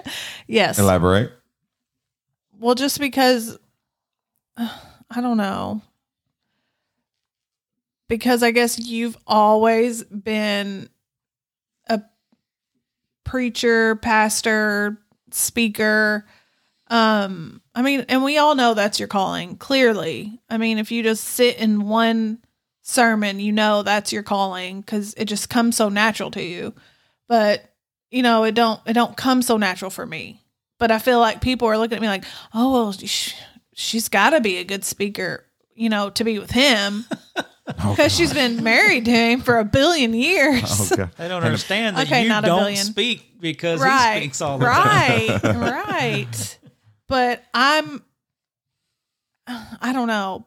[0.46, 0.78] yes.
[0.78, 1.32] Elaborate.
[2.58, 3.58] Well, just because
[4.56, 4.78] uh,
[5.10, 5.82] I don't know.
[8.08, 10.90] Because I guess you've always been a
[13.30, 14.98] preacher, pastor,
[15.30, 16.26] speaker.
[16.88, 20.40] Um, I mean, and we all know that's your calling, clearly.
[20.50, 22.38] I mean, if you just sit in one
[22.82, 26.74] sermon, you know that's your calling cuz it just comes so natural to you.
[27.28, 27.72] But,
[28.10, 30.40] you know, it don't it don't come so natural for me
[30.80, 33.34] but I feel like people are looking at me like, oh, well, sh-
[33.74, 37.04] she's got to be a good speaker, you know, to be with him
[37.68, 40.90] Oh, because she's been married to him for a billion years.
[40.92, 41.06] Okay.
[41.16, 42.84] They don't understand that Okay, you not a don't billion.
[42.84, 45.40] speak because right, he speaks all the time.
[45.42, 45.42] right,
[46.00, 46.58] right.
[47.06, 48.02] But I'm,
[49.46, 50.46] I don't know.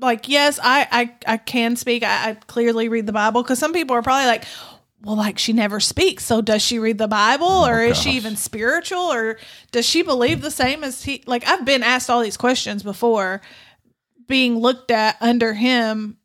[0.00, 2.02] Like, yes, I I, I can speak.
[2.02, 4.44] I, I clearly read the Bible because some people are probably like,
[5.02, 6.24] well, like she never speaks.
[6.24, 9.38] So does she read the Bible or is she even spiritual or
[9.72, 11.22] does she believe the same as he?
[11.26, 13.40] Like, I've been asked all these questions before
[14.26, 16.18] being looked at under him.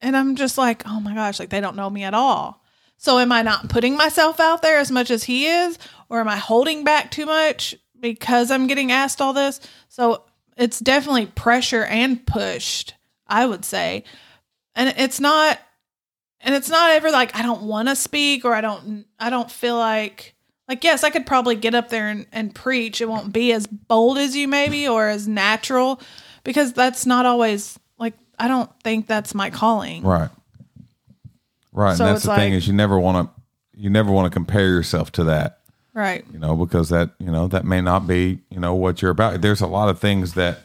[0.00, 2.62] And I'm just like, oh my gosh, like they don't know me at all.
[2.96, 5.78] So am I not putting myself out there as much as he is?
[6.08, 9.60] Or am I holding back too much because I'm getting asked all this?
[9.88, 10.24] So
[10.56, 12.94] it's definitely pressure and pushed,
[13.26, 14.04] I would say.
[14.74, 15.58] And it's not
[16.40, 19.50] and it's not ever like I don't want to speak or I don't I don't
[19.50, 20.34] feel like
[20.68, 23.00] like yes, I could probably get up there and, and preach.
[23.00, 26.00] It won't be as bold as you maybe or as natural
[26.44, 30.02] because that's not always like I don't think that's my calling.
[30.02, 30.30] Right.
[31.72, 31.96] Right.
[31.96, 33.42] So and that's the thing is you never want to
[33.80, 35.60] you never want to compare yourself to that,
[35.94, 36.24] Right.
[36.32, 39.40] you know, because that, you know, that may not be, you know, what you're about.
[39.40, 40.58] There's a lot of things that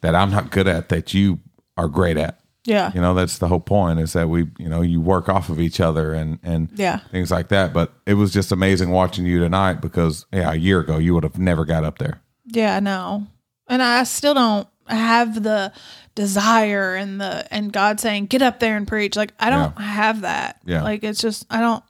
[0.00, 1.38] that I'm not good at that you
[1.76, 2.40] are great at.
[2.64, 2.90] Yeah.
[2.94, 5.60] You know, that's the whole point is that we, you know, you work off of
[5.60, 6.98] each other and and Yeah.
[7.12, 7.72] things like that.
[7.72, 11.22] But it was just amazing watching you tonight because yeah, a year ago you would
[11.24, 12.20] have never got up there.
[12.46, 13.26] Yeah, I know.
[13.68, 15.72] And I still don't have the
[16.14, 19.16] desire and the and God saying get up there and preach.
[19.16, 20.60] Like I don't have that.
[20.64, 20.82] Yeah.
[20.82, 21.84] Like it's just I don't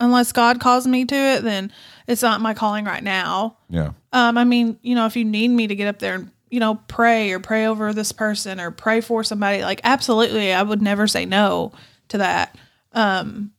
[0.00, 1.72] unless God calls me to it, then
[2.06, 3.58] it's not my calling right now.
[3.68, 3.92] Yeah.
[4.12, 6.60] Um I mean, you know, if you need me to get up there and you
[6.60, 10.82] know, pray or pray over this person or pray for somebody, like absolutely I would
[10.82, 11.72] never say no
[12.08, 12.56] to that.
[12.92, 13.52] Um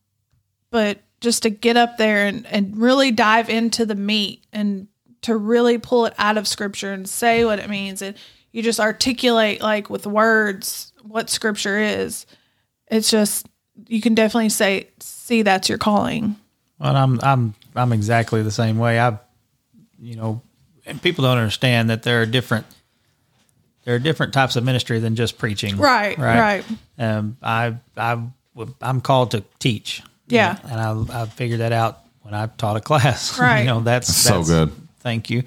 [0.70, 4.88] but just to get up there and, and really dive into the meat and
[5.22, 8.16] to really pull it out of scripture and say what it means and
[8.58, 12.26] you just articulate like with words what scripture is
[12.88, 13.46] it's just
[13.88, 16.36] you can definitely say see that's your calling
[16.80, 19.00] Well, I'm I'm I'm exactly the same way.
[19.00, 19.20] I,
[20.00, 20.42] you know,
[20.86, 22.66] and people don't understand that there are different
[23.86, 25.78] there are different types of ministry than just preaching.
[25.78, 26.66] right right,
[26.98, 28.22] Um, I I
[28.82, 30.02] I'm called to teach.
[30.28, 30.58] Yeah.
[30.64, 30.80] and
[31.14, 33.38] I I figured that out when I taught a class.
[33.40, 33.60] Right.
[33.62, 34.72] you know that's, So good.
[35.02, 35.44] Thank you.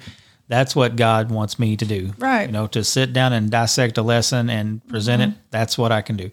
[0.51, 2.11] That's what God wants me to do.
[2.17, 2.45] Right.
[2.47, 5.31] You know, to sit down and dissect a lesson and present Mm-hmm.
[5.31, 5.37] it.
[5.49, 6.29] That's what I can do.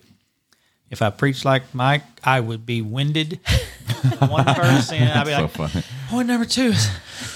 [0.90, 3.38] If I preach like Mike, I would be winded.
[4.18, 5.84] One person, I'd be So like, funny.
[6.08, 6.86] point number two is,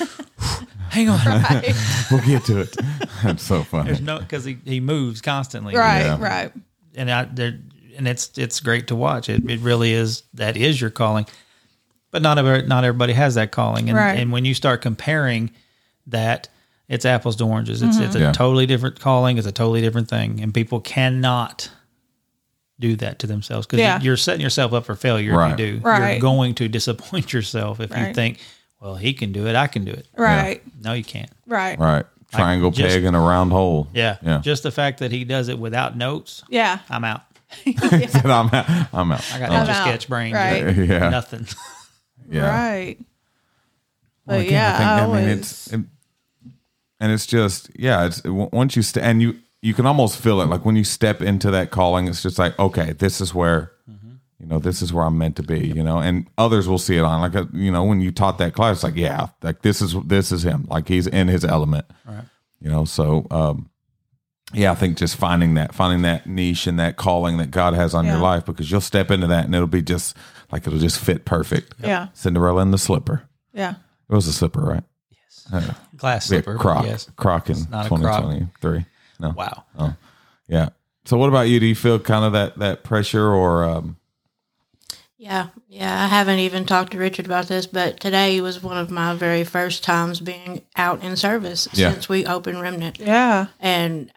[0.90, 1.20] hang on.
[2.10, 2.76] We'll get to it.
[3.22, 3.86] That's so funny.
[3.90, 5.76] There's no because he, he moves constantly.
[5.76, 6.18] right Yeah.
[6.20, 6.52] right
[6.96, 7.58] and I there
[7.96, 9.28] and it's it's great to watch.
[9.28, 11.26] It it really is that is your calling.
[12.10, 13.88] But not every, not everybody has that calling.
[13.88, 14.18] And Right.
[14.18, 15.50] and when you start comparing
[16.08, 16.48] that,
[16.92, 17.80] it's apples to oranges.
[17.82, 18.22] It's it's a mm-hmm.
[18.26, 18.32] Yeah.
[18.32, 20.40] totally different calling, it's a totally different thing.
[20.42, 21.70] And people cannot
[22.78, 23.98] do that to themselves because Yeah.
[24.00, 25.52] you're setting yourself up for failure Right.
[25.54, 25.80] if you do.
[25.80, 26.12] Right.
[26.12, 28.40] You're going to disappoint yourself if you think,
[28.80, 30.06] well, he can do it, I can do it.
[30.16, 31.30] right No, you can't.
[31.46, 32.04] right Right.
[32.30, 33.88] Triangle just- peg in a round hole.
[33.94, 34.16] Yeah.
[34.22, 34.38] Yeah.
[34.38, 37.22] Just the fact that he does it without notes, yeah I'm out.
[37.66, 38.88] I'm out.
[38.92, 39.32] I'm out.
[39.32, 39.82] I got I'm no out.
[39.86, 40.34] sketch brain.
[40.34, 40.76] Right.
[40.76, 41.08] Yeah.
[41.08, 41.46] Nothing.
[42.30, 42.48] Yeah.
[42.48, 42.98] right
[44.26, 45.80] but again, yeah I, think, I, I, mean, it's it,
[47.02, 48.06] and it's just yeah.
[48.06, 51.20] It's once you st- and you you can almost feel it like when you step
[51.20, 52.08] into that calling.
[52.08, 53.72] It's just like okay, this is where
[54.38, 55.68] you know this is where I'm meant to be.
[55.68, 58.38] You know, and others will see it on like a, you know when you taught
[58.38, 60.66] that class, like yeah, like this is this is him.
[60.68, 61.84] Like he's in his element.
[62.06, 62.24] Right.
[62.60, 63.68] You know, so um,
[64.52, 67.94] yeah, I think just finding that finding that niche and that calling that God has
[67.94, 70.16] on your life because you'll step into that and it'll be just
[70.50, 71.74] like it'll just fit perfect.
[71.82, 73.22] yeah Cinderella in the slipper.
[73.52, 73.74] yeah
[74.10, 74.84] It was a slipper, right?
[75.52, 75.74] Yes.
[75.96, 76.56] Glass slipper.
[76.56, 76.84] croc.
[76.84, 77.10] Yes.
[77.16, 78.00] Croc in not a croc.
[78.22, 78.84] 2023.
[79.20, 79.30] No.
[79.30, 79.64] Wow.
[79.78, 79.94] Oh,
[80.48, 80.70] yeah.
[81.04, 81.58] So what about you?
[81.60, 83.96] Do you feel kind of that, that pressure or, um,
[85.18, 86.04] Yeah, yeah.
[86.04, 89.44] I haven't even talked to Richard about this, but today was one of my very
[89.44, 91.92] first times being out in service Yeah.
[91.92, 94.10] since we opened Remnant, yeah and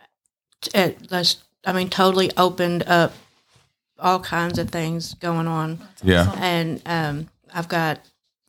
[0.74, 3.14] it just, I mean, totally opened up
[4.00, 6.32] all kinds of things going on, yeah.
[6.38, 8.00] and um, I've got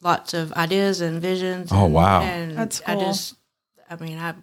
[0.06, 1.70] lots of ideas and visions.
[1.72, 2.20] Oh, and- wow.
[2.22, 3.04] And That's I cool.
[3.04, 3.34] just,
[3.90, 4.34] I mean, I.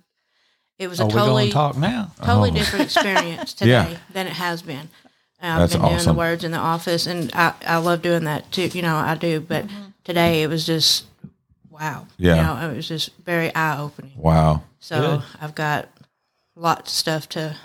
[0.80, 2.12] It was Oh, a we're totally talk now.
[2.22, 2.54] totally Oh.
[2.54, 3.98] different experience today Yeah.
[4.12, 4.90] than it has been.
[5.40, 6.16] And I've That's been doing awesome.
[6.16, 8.68] the words in the office, and I, I love doing that too.
[8.74, 9.40] You know, I do.
[9.40, 9.84] But mm-hmm.
[10.04, 11.06] today it was just
[11.70, 12.08] wow.
[12.18, 12.36] Yeah.
[12.36, 14.14] You know, it was just very eye opening.
[14.18, 14.64] Wow.
[14.80, 15.24] So Good.
[15.42, 15.90] I've got
[16.56, 17.56] lots of stuff to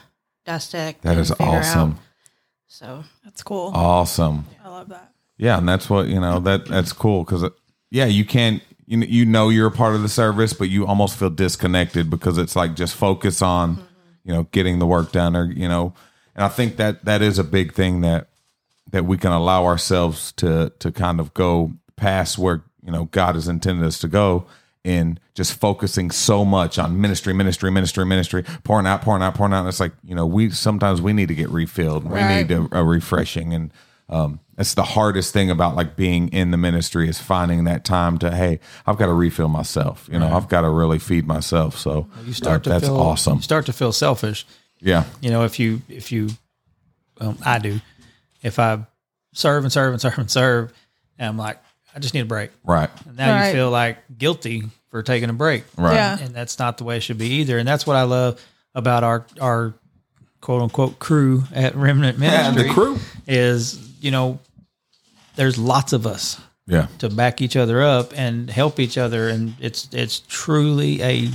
[0.45, 1.03] dissect.
[1.03, 1.91] That and is awesome.
[1.93, 1.99] Out.
[2.67, 4.45] So that's cool Awesome.
[4.65, 5.59] i love that Yeah.
[5.59, 7.25] And that's what, you know, that that's cool.
[7.25, 7.45] Cause
[7.91, 11.19] yeah, you can't, you, you know, you're a part of the service, but you almost
[11.19, 13.85] feel disconnected because it's like just focus on,
[14.25, 15.95] you know, getting the work done or, you know,
[16.35, 18.29] and I think that that is a big thing that,
[18.91, 23.35] that we can allow ourselves to, to kind of go past where, you know, God
[23.35, 24.47] has intended us to go
[24.85, 29.53] in just focusing so much on ministry, ministry, ministry, ministry, pouring out, pouring out, pouring
[29.53, 29.61] out.
[29.61, 32.05] And it's like, you know, we sometimes we need to get refilled.
[32.05, 33.53] We need a, a refreshing.
[33.53, 33.73] And
[34.09, 38.19] um, that's the hardest thing about like being in the ministry is finding that time
[38.19, 40.09] to, hey, I've got to refill myself.
[40.11, 41.79] You know, I've got to really feed myself.
[41.79, 43.37] So You start that- to that's feel awesome.
[43.37, 44.47] You start to feel selfish.
[44.81, 45.05] Yeah.
[45.21, 46.29] You know, if you if you,
[47.21, 47.81] well, I do.
[48.43, 48.85] If I
[49.33, 50.73] serve and serve and serve and serve,
[51.19, 51.59] and I'm like,
[51.95, 52.51] I just need a break.
[52.65, 52.91] Right.
[53.07, 53.49] And now Right.
[53.49, 55.65] you feel like guilty for taking a break.
[55.77, 55.95] Right.
[55.95, 56.19] Yeah.
[56.19, 57.59] and that's not the way it should be either.
[57.59, 58.41] And that's what I love
[58.75, 59.75] about our our
[60.41, 62.99] quote unquote crew at Remnant Yeah, Ministry the crew.
[63.27, 64.39] is you know
[65.37, 66.87] there's lots of us Yeah.
[66.99, 71.29] to back each other up and help each other and it's it's truly a,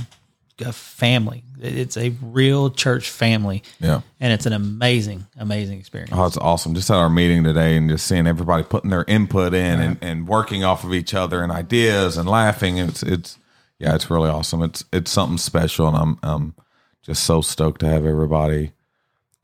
[0.64, 4.02] a family it's a real church family Yeah.
[4.20, 6.74] and it's an amazing amazing experience Oh, it's awesome.
[6.74, 10.28] Just at our meeting today and just seeing everybody putting their input in and, and
[10.28, 12.76] working off of each other and ideas and laughing.
[12.78, 13.38] It's it's
[13.78, 14.62] yeah, it's really awesome.
[14.62, 16.54] It's it's something special and I'm um
[17.02, 18.72] just so stoked to have everybody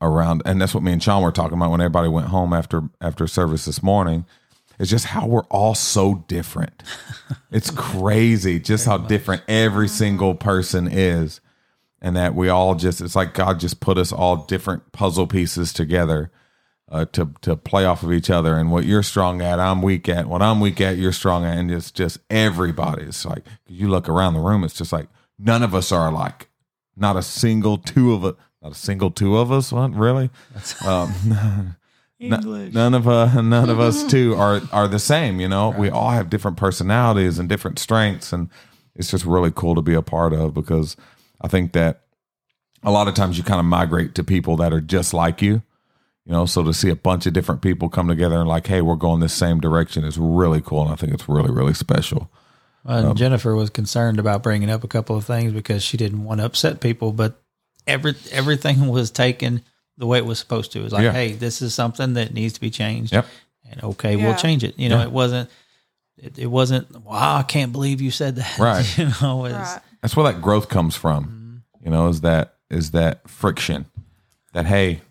[0.01, 2.83] around and that's what me and Sean were talking about when everybody went home after
[2.99, 4.25] after service this morning.
[4.79, 6.83] It's just how we're all so different.
[7.53, 11.41] It's crazy just how different every single person is
[12.01, 15.73] and that we all just it's like God just put us all different puzzle pieces
[15.73, 16.31] together
[16.89, 18.55] uh, to to play off of each other.
[18.55, 20.27] And what you're strong at I'm weak at.
[20.27, 21.57] What I'm weak at you're strong at.
[21.57, 25.61] And it's just everybody it's like you look around the room it's just like none
[25.61, 26.47] of us are alike.
[26.95, 30.29] Not a single two of it not a single two of us what really
[30.85, 31.75] um,
[32.19, 32.73] English.
[32.73, 35.39] none of uh, none of us two are are the same.
[35.39, 38.49] You know, we all have different personalities and different strengths, and
[38.95, 40.95] it's just really cool to be a part of because
[41.41, 42.01] I think that
[42.83, 45.63] a lot of times you kind of migrate to people that are just like you.
[46.25, 48.81] You know, so to see a bunch of different people come together and like, hey,
[48.81, 52.29] we're going this same direction is really cool, and I think it's really really special.
[52.85, 56.39] Uh, Jennifer was concerned about bringing up a couple of things because she didn't want
[56.39, 57.40] to upset people, but
[57.87, 59.61] every everything was taken
[59.97, 60.79] the way it was supposed to.
[60.79, 61.11] It was like, Yeah.
[61.11, 63.13] hey, this is something that needs to be changed.
[63.13, 63.25] Yep.
[63.69, 64.25] And okay, Yeah.
[64.27, 64.77] we'll change it.
[64.79, 65.03] You know, Yeah.
[65.03, 65.49] it wasn't.
[66.17, 67.03] It, it wasn't.
[67.05, 68.57] Wow, I can't believe you said that.
[68.59, 68.97] Right.
[68.97, 69.79] you know, it's, Right.
[70.01, 71.23] That's where that growth comes from.
[71.25, 71.85] Mm-hmm.
[71.85, 73.85] You know, is that is that friction
[74.53, 75.01] that hey,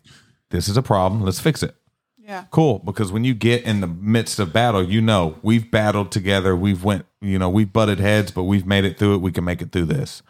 [0.50, 1.74] this is a problem, let's fix it.
[2.18, 2.44] Yeah.
[2.52, 6.54] cool because when you get in the midst of battle you know we've battled together
[6.54, 9.42] we've went you know we've butted heads but we've made it through it we can
[9.42, 10.22] make it through this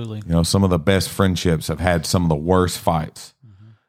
[0.00, 0.22] Absolutely.
[0.26, 3.34] you know some of the best friendships have had some of the worst fights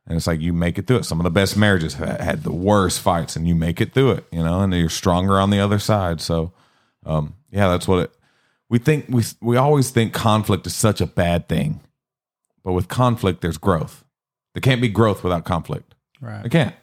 [0.08, 2.44] and it's like you make it through it some of the best marriages have had
[2.44, 5.50] the worst fights and you make it through it you know and you're stronger on
[5.50, 6.52] the other side so
[7.06, 8.12] um yeah that's what it
[8.70, 11.80] we think we we always think conflict is such a bad thing
[12.64, 14.04] but with conflict there's growth
[14.54, 16.46] there can't be growth without conflict Right.
[16.46, 16.74] it can't.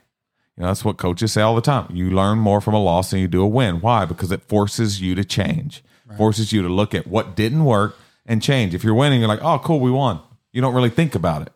[0.57, 1.87] You know, that's what coaches say all the time.
[1.91, 3.81] You learn more from a loss than you do a win.
[3.81, 4.05] Why?
[4.05, 5.83] Because it forces you to change,
[6.19, 8.75] forces you to look at what didn't work and change.
[8.75, 10.21] If you're winning, you're like, oh, cool, we won.
[10.53, 11.53] You don't really think about it.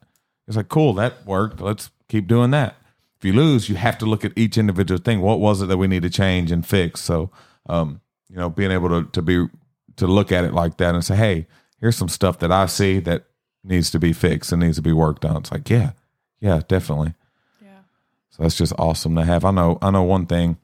[0.46, 1.60] It's like, cool, that worked.
[1.60, 2.76] Let's keep doing that.
[3.18, 5.20] If you lose, you have to look at each individual thing.
[5.20, 7.00] What was it that we need to change and fix?
[7.00, 7.30] So,
[7.68, 9.46] um, you know, being able to, to be,
[9.96, 11.46] to look at it like that and say, hey,
[11.80, 13.24] here's some stuff that I see that
[13.64, 15.38] needs to be fixed and needs to be worked on.
[15.38, 15.92] It's like, yeah,
[16.40, 17.14] yeah, definitely.
[17.62, 17.80] Yeah.
[18.30, 19.44] So that's just awesome to have.
[19.44, 20.58] I know I know one thing,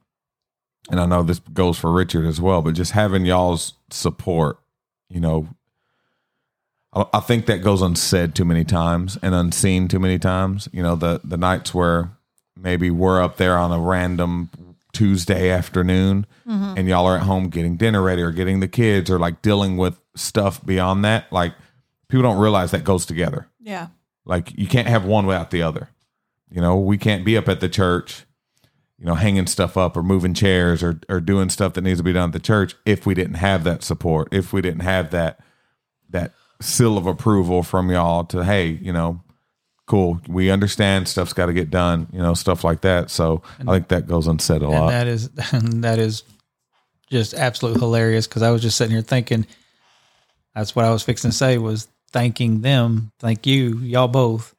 [0.91, 4.59] and I know this goes for Richard as well, but just having y'all's support,
[5.09, 5.49] you know,
[6.93, 10.69] I, I think that goes unsaid too many times and unseen too many times.
[10.73, 12.11] You know, the the nights where
[12.57, 14.51] maybe we're up there on a random
[14.93, 16.75] Tuesday afternoon mm-hmm.
[16.77, 19.77] and y'all are at home getting dinner ready or getting the kids or like dealing
[19.77, 21.33] with stuff beyond that.
[21.33, 21.55] Like
[22.09, 23.49] people don't realize that goes together.
[23.59, 23.89] Yeah.
[24.25, 25.89] Like you can't have one without the other.
[26.51, 28.27] You know, we can't be up at the church,
[28.99, 32.05] you know, hanging stuff up or moving chairs or or doing stuff that needs to
[32.05, 35.11] be done at the church if we didn't have that support, if we didn't have
[35.11, 35.41] that
[36.11, 39.21] that seal of approval from y'all to hey, you know,
[39.87, 43.11] cool, we understand stuff's got to get done, you know, stuff like that.
[43.11, 44.91] So I think that goes unsaid a and lot.
[44.91, 46.23] that is that is
[47.11, 49.47] just absolutely hilarious because I was just sitting here thinking
[50.55, 54.55] that's what I was fixing to say was thanking them, thank you, y'all both,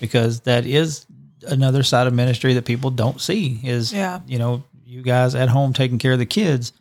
[0.00, 1.06] because that is
[1.46, 4.20] another side of ministry that people don't see is Yeah.
[4.26, 6.72] you know you guys at home taking care of the kids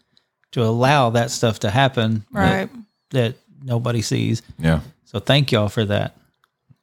[0.53, 2.69] to allow that stuff to happen that- Right.
[3.11, 4.41] that, nobody sees.
[4.59, 4.81] yeah.
[5.05, 6.17] So thank y'all for that.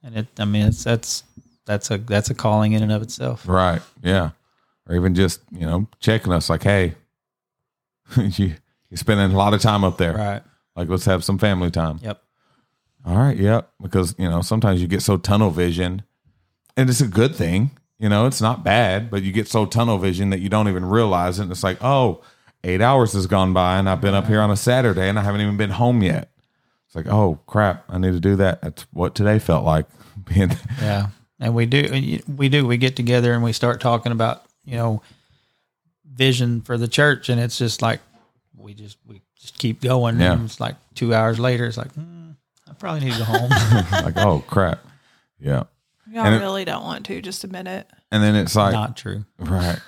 [0.02, 1.24] And it I mean it's that's
[1.66, 3.46] that's a that's a calling in and of itself.
[3.46, 3.82] Right.
[4.02, 4.30] Yeah.
[4.88, 6.94] Or even just, you know, checking us like, hey,
[8.16, 8.54] you
[8.88, 10.14] you're spending a lot of time up there.
[10.14, 10.42] Right.
[10.76, 11.98] Like let's have some family time.
[12.02, 12.22] Yep.
[13.04, 13.70] All right, yep.
[13.80, 16.02] Because, you know, sometimes you get so tunnel vision
[16.76, 17.70] and it's a good thing.
[17.98, 20.84] You know, it's not bad, but you get so tunnel vision that you don't even
[20.84, 21.44] realize it.
[21.44, 22.22] And it's like, oh,
[22.64, 25.22] eight hours has gone by and I've been up here on a Saturday and I
[25.22, 26.29] haven't even been home yet.
[26.90, 28.62] It's like, oh crap, I need to do that.
[28.62, 29.86] That's what today felt like.
[30.34, 32.20] Being Yeah, and we do.
[32.26, 32.66] We do.
[32.66, 35.02] We get together and we start talking about you know
[36.04, 38.00] vision for the church, and it's just like
[38.56, 40.18] we just we just keep going.
[40.18, 40.32] Yeah.
[40.32, 42.32] And it's like two hours later, it's like hmm,
[42.68, 43.50] I probably need to go home.
[44.04, 44.84] like, oh crap.
[45.38, 45.64] Yeah.
[46.10, 47.88] Y'all And it- really don't want to just admit it.
[48.10, 49.24] And then it's like Not true.
[49.38, 49.78] Right.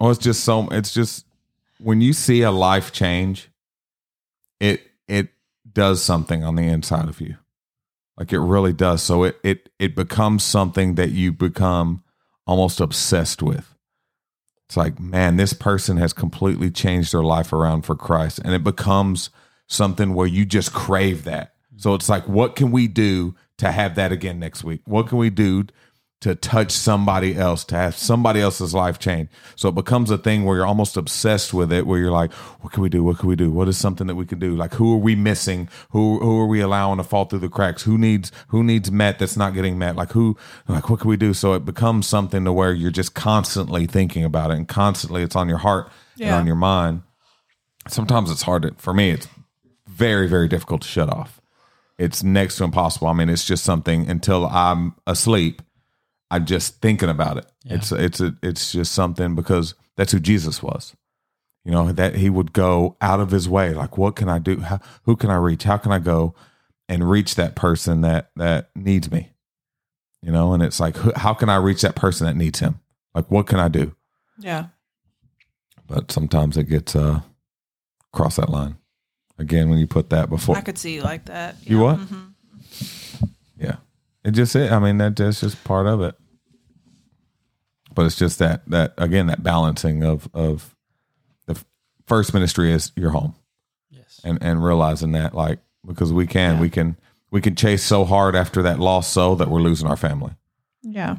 [0.00, 1.24] Well, it's just so it's just
[1.78, 3.48] when you see a life change,
[4.58, 5.28] it it
[5.72, 7.36] does something on the inside of you.
[8.16, 9.02] Like it really does.
[9.02, 12.04] So it it it becomes something that you become
[12.46, 13.74] almost obsessed with.
[14.66, 18.40] It's like, man, this person has completely changed their life around for Christ.
[18.44, 19.30] And it becomes
[19.66, 21.54] something where you just crave that.
[21.76, 24.82] So it's like, what can we do to have that again next week?
[24.84, 25.64] What can we do
[26.20, 29.28] to touch somebody else, to have somebody else's life change?
[29.56, 32.72] So it becomes a thing where you're almost obsessed with it, where you're like, what
[32.72, 33.02] can we do?
[33.02, 33.50] What can we do?
[33.50, 34.56] What is something that we can do?
[34.56, 35.68] Like, who are we missing?
[35.90, 37.82] Who who are we allowing to fall through the cracks?
[37.82, 39.96] Who needs who needs met that's not getting met?
[39.96, 40.36] Like who
[40.68, 41.34] like what can we do?
[41.34, 45.36] So it becomes something to where you're just constantly thinking about it and constantly it's
[45.36, 47.02] on your heart and on your mind.
[47.88, 49.26] Sometimes it's hard to, for me, it's
[49.88, 51.40] very, very difficult to shut off.
[51.98, 53.08] It's next to impossible.
[53.08, 55.62] I mean, it's just something until I'm asleep,
[56.30, 57.46] I'm just thinking about it.
[57.64, 60.94] It's it's a, it's just something because that's who Jesus was.
[61.64, 63.74] You know that he would go out of his way.
[63.74, 64.60] Like, what can I do?
[64.60, 65.64] How, who can I reach?
[65.64, 66.34] How can I go
[66.88, 69.30] and reach that person that that needs me?
[70.22, 72.80] You know, and it's like, how can I reach that person that needs him?
[73.14, 73.94] Like, what can I do?
[74.38, 74.66] Yeah.
[75.86, 77.20] But sometimes it gets uh
[78.12, 78.76] cross that line
[79.38, 80.56] again when you put that before.
[80.56, 81.56] I could see you like that.
[81.64, 81.82] You Yeah.
[81.82, 81.98] what?
[81.98, 82.34] Mhm.
[83.58, 83.76] Yeah.
[84.24, 84.70] It just it.
[84.72, 86.14] I mean that that's just part of it.
[87.94, 90.74] But it's just that that again that balancing of of
[91.46, 91.62] the
[92.06, 93.34] first ministry is your home
[93.90, 94.20] Yes.
[94.24, 96.96] and and realizing that like because we can we can
[97.30, 100.32] we can chase so hard after that lost soul that we're losing our family.
[100.82, 101.16] Yeah.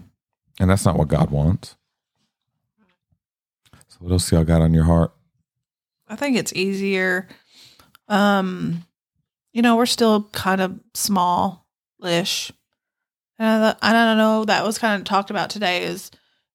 [0.59, 1.75] And that's not what God wants.
[3.87, 5.11] So what else y'all got on your heart?
[6.07, 7.27] I think it's easier.
[8.07, 8.85] Um,
[9.53, 12.51] you know, we're still kind of small-ish.
[13.39, 14.45] And I, I don't know.
[14.45, 15.83] That was kind of talked about today.
[15.83, 16.11] Is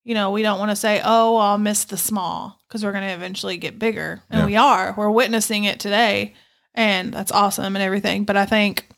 [0.06, 3.06] you know we don't want to say, "Oh, I'll miss the small," because we're going
[3.08, 4.46] to eventually get bigger, and Yeah.
[4.46, 4.94] we are.
[4.96, 6.32] We're witnessing it today,
[6.74, 8.24] and that's awesome and everything.
[8.24, 8.88] But I think,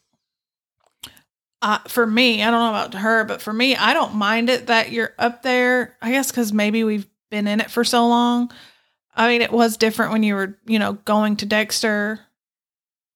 [1.62, 4.66] uh, for me, I don't know about her, but for me, I don't mind it
[4.68, 5.96] that you're up there.
[6.00, 8.50] I guess because maybe we've been in it for so long.
[9.16, 12.20] I mean, it was different when you were, you know, going to Dexter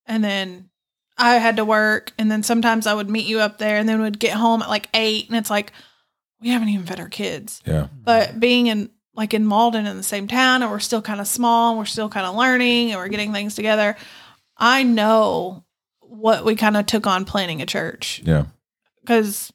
[0.05, 0.69] and then
[1.17, 2.13] I had to work.
[2.19, 4.69] And then sometimes I would meet you up there and then would get home at
[4.69, 5.29] like eight.
[5.29, 5.73] And it's like,
[6.43, 7.63] we haven't even fed our kids.
[7.67, 7.87] Yeah.
[8.05, 11.27] But being in, like in Malden in the same town and we're still kind of
[11.27, 13.97] small and we're still kind of learning and we're getting things together,
[14.57, 15.65] I know
[16.01, 18.45] what we kind of took on planning a church Yeah.
[19.01, 19.53] because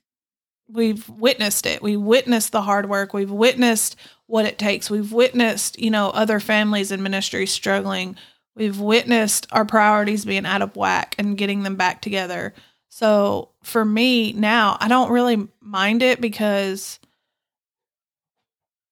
[0.69, 1.81] we've witnessed it.
[1.81, 3.13] We witnessed the hard work.
[3.13, 4.89] We've witnessed what it takes.
[4.89, 8.15] We've witnessed, you know, other families and ministries struggling.
[8.55, 12.53] We've witnessed our priorities being out of whack and getting them back together.
[12.89, 16.99] So for me now, I don't really mind it because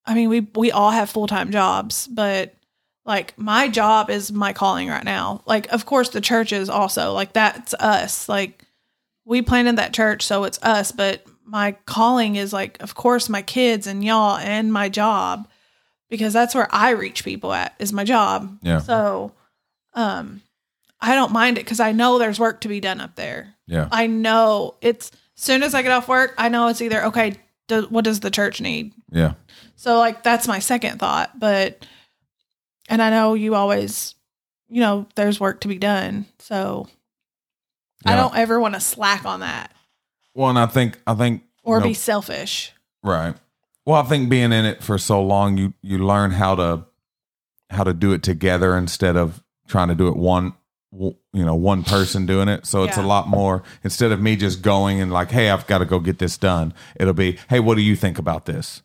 [0.06, 2.54] I mean, we we all have full-time jobs, but
[3.06, 5.42] like my job is my calling right now.
[5.46, 8.28] Like of course the church is also like that's us.
[8.28, 8.66] Like
[9.24, 10.92] we planted that church, so it's us.
[10.92, 15.48] But my calling is like, of course, my kids and y'all and my job,
[16.10, 18.60] because that's where I reach people at is my job.
[18.62, 18.80] Yeah.
[18.80, 19.32] So,
[19.94, 20.42] um,
[21.00, 23.55] I don't mind it because I know there's work to be done up there.
[23.68, 23.88] Yeah.
[23.92, 27.36] I know it's soon as I get off work, I know it's either okay.
[27.68, 28.94] Do, what does the church need?
[29.12, 29.34] Yeah.
[29.76, 31.86] So like that's my second thought, but
[32.88, 34.14] and I know you always,
[34.70, 36.28] you know, there's work to be done.
[36.40, 36.88] So
[38.06, 39.74] I don't ever want to slack on that
[40.36, 42.72] Well, and I think I think or you know, be selfish.
[43.04, 43.36] Right.
[43.86, 46.86] Well, I think being in it for so long, you you learn how to
[47.72, 50.54] how to do it together instead of trying to do it one
[50.98, 51.16] you
[51.46, 52.66] know one person doing it.
[52.66, 55.80] So it's a lot more instead of me just going and like, hey, I've got
[55.80, 56.74] to go get this done.
[56.96, 58.82] It'll be, hey, what do you think about this?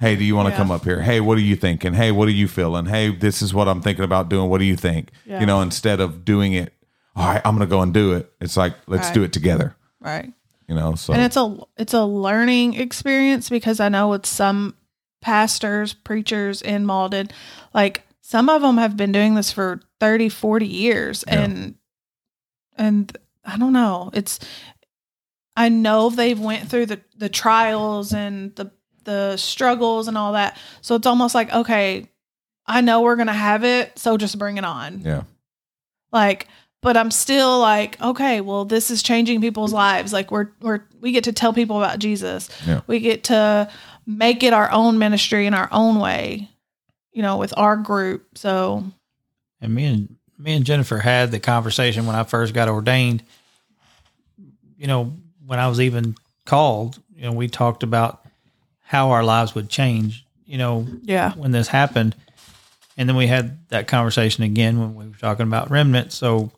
[0.00, 0.56] Hey, do you want to Yeah.
[0.58, 1.02] come up here?
[1.02, 1.94] Hey, what are you thinking?
[1.94, 2.86] Hey, what are you feeling?
[2.86, 4.48] Hey, this is what I'm thinking about doing.
[4.48, 5.10] What do you think?
[5.26, 5.40] Yeah.
[5.40, 6.72] You know, instead of doing it,
[7.16, 8.32] all right, I'm going to go and do it.
[8.40, 9.14] It's like let's Right.
[9.14, 9.74] do it together.
[10.00, 10.32] Right.
[10.68, 14.74] You know, so And it's a it's a learning experience because I know with some
[15.20, 17.28] pastors, preachers in Malden,
[17.74, 21.40] like some of them have been doing this for 30, 40 years Yeah.
[21.44, 21.74] and
[22.76, 24.10] and I don't know.
[24.12, 24.38] It's
[25.56, 28.70] I know they've went through the the trials and the
[29.04, 30.58] the struggles and all that.
[30.82, 32.06] So it's almost like okay,
[32.66, 35.00] I know we're going to have it, so just bring it on.
[35.00, 35.22] yeah,
[36.12, 36.46] like
[36.80, 41.10] but i'm still like okay well this is changing people's lives like we're we're we
[41.10, 42.82] get to tell people about jesus Yeah.
[42.86, 43.68] we get to
[44.06, 46.48] make it our own ministry in our own way
[47.12, 48.84] you know with our group so
[49.60, 53.24] And me and me and Jennifer had the conversation when I first got ordained.
[54.76, 55.12] You know,
[55.44, 58.24] when I was even called, you know, we talked about
[58.82, 62.14] how our lives would change, you know, yeah when this happened.
[62.96, 66.12] And then we had that conversation again when we were talking about remnant.
[66.12, 66.52] So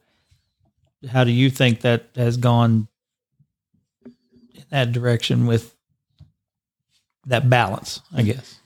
[1.08, 2.88] how do you think that has gone
[4.04, 5.74] in that direction with
[7.26, 8.58] that balance, I guess.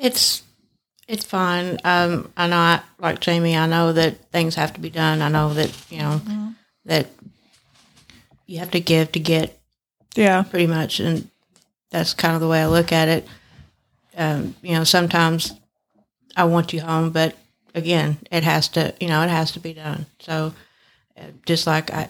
[0.00, 0.42] It's
[1.08, 1.78] it's fine.
[1.84, 5.22] Um, I know, I, like Jamie, I know that things have to be done.
[5.22, 6.20] I know that you know
[6.84, 7.06] that
[8.46, 9.58] you have to give to get,
[10.14, 10.42] Yeah.
[10.44, 11.28] pretty much, and
[11.90, 13.26] that's kind of the way I look at it.
[14.16, 15.52] Um, you know, sometimes
[16.36, 17.36] I want you home, but
[17.74, 20.06] again, it has to, you know, it has to be done.
[20.20, 20.54] So,
[21.18, 22.08] uh, just like I,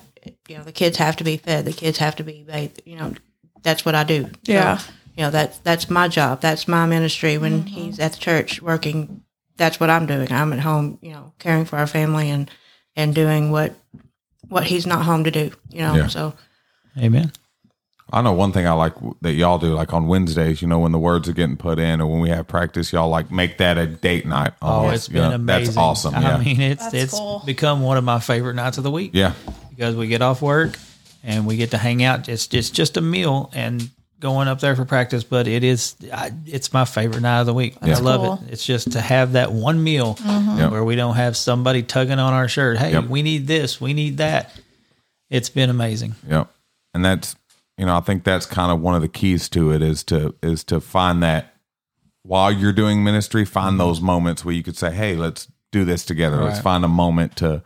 [0.48, 2.82] you know, the kids have to be fed, the kids have to be bathed.
[2.84, 3.14] You know,
[3.62, 4.24] that's what I do.
[4.44, 4.80] So, Yeah.
[5.16, 7.68] You know that's that's my job that's my ministry when mm-hmm.
[7.68, 9.22] he's at the church working
[9.56, 12.50] that's what i'm doing i'm at home you know caring for our family and
[12.94, 13.74] and doing what
[14.48, 16.06] what he's not home to do you know Yeah.
[16.08, 16.34] so
[16.98, 17.32] Amen.
[18.12, 20.92] I know one thing I like that y'all do, like on Wednesdays, you know, when
[20.92, 23.78] the words are getting put in or when we have practice, y'all like make that
[23.78, 24.52] a date night.
[24.62, 25.34] Oh, almost, it's you been know?
[25.34, 25.64] amazing.
[25.66, 26.14] That's awesome.
[26.14, 26.38] I Yeah.
[26.38, 27.42] mean, it's That's it's cool.
[27.44, 29.10] become one of my favorite nights of the week.
[29.12, 29.32] yeah.
[29.70, 30.78] because we get off work
[31.24, 32.28] and we get to hang out.
[32.28, 33.90] It's it's just a meal and
[34.20, 37.54] going up there for practice, but it is I, it's my favorite night of the
[37.54, 37.76] week.
[37.82, 38.46] I love cool.
[38.46, 38.52] it.
[38.52, 40.70] It's just to have that one meal Yep.
[40.70, 42.78] where we don't have somebody tugging on our shirt.
[42.78, 43.04] Hey, Yep.
[43.04, 44.58] we need this, we need that.
[45.28, 46.14] It's been amazing.
[46.28, 46.50] Yep.
[46.94, 47.36] And that's
[47.76, 50.34] you know, I think that's kind of one of the keys to it is to
[50.42, 51.54] is to find that
[52.22, 53.78] while you're doing ministry, find mm-hmm.
[53.78, 56.42] those moments where you could say, Hey, let's do this together.
[56.42, 57.62] Let's find a moment to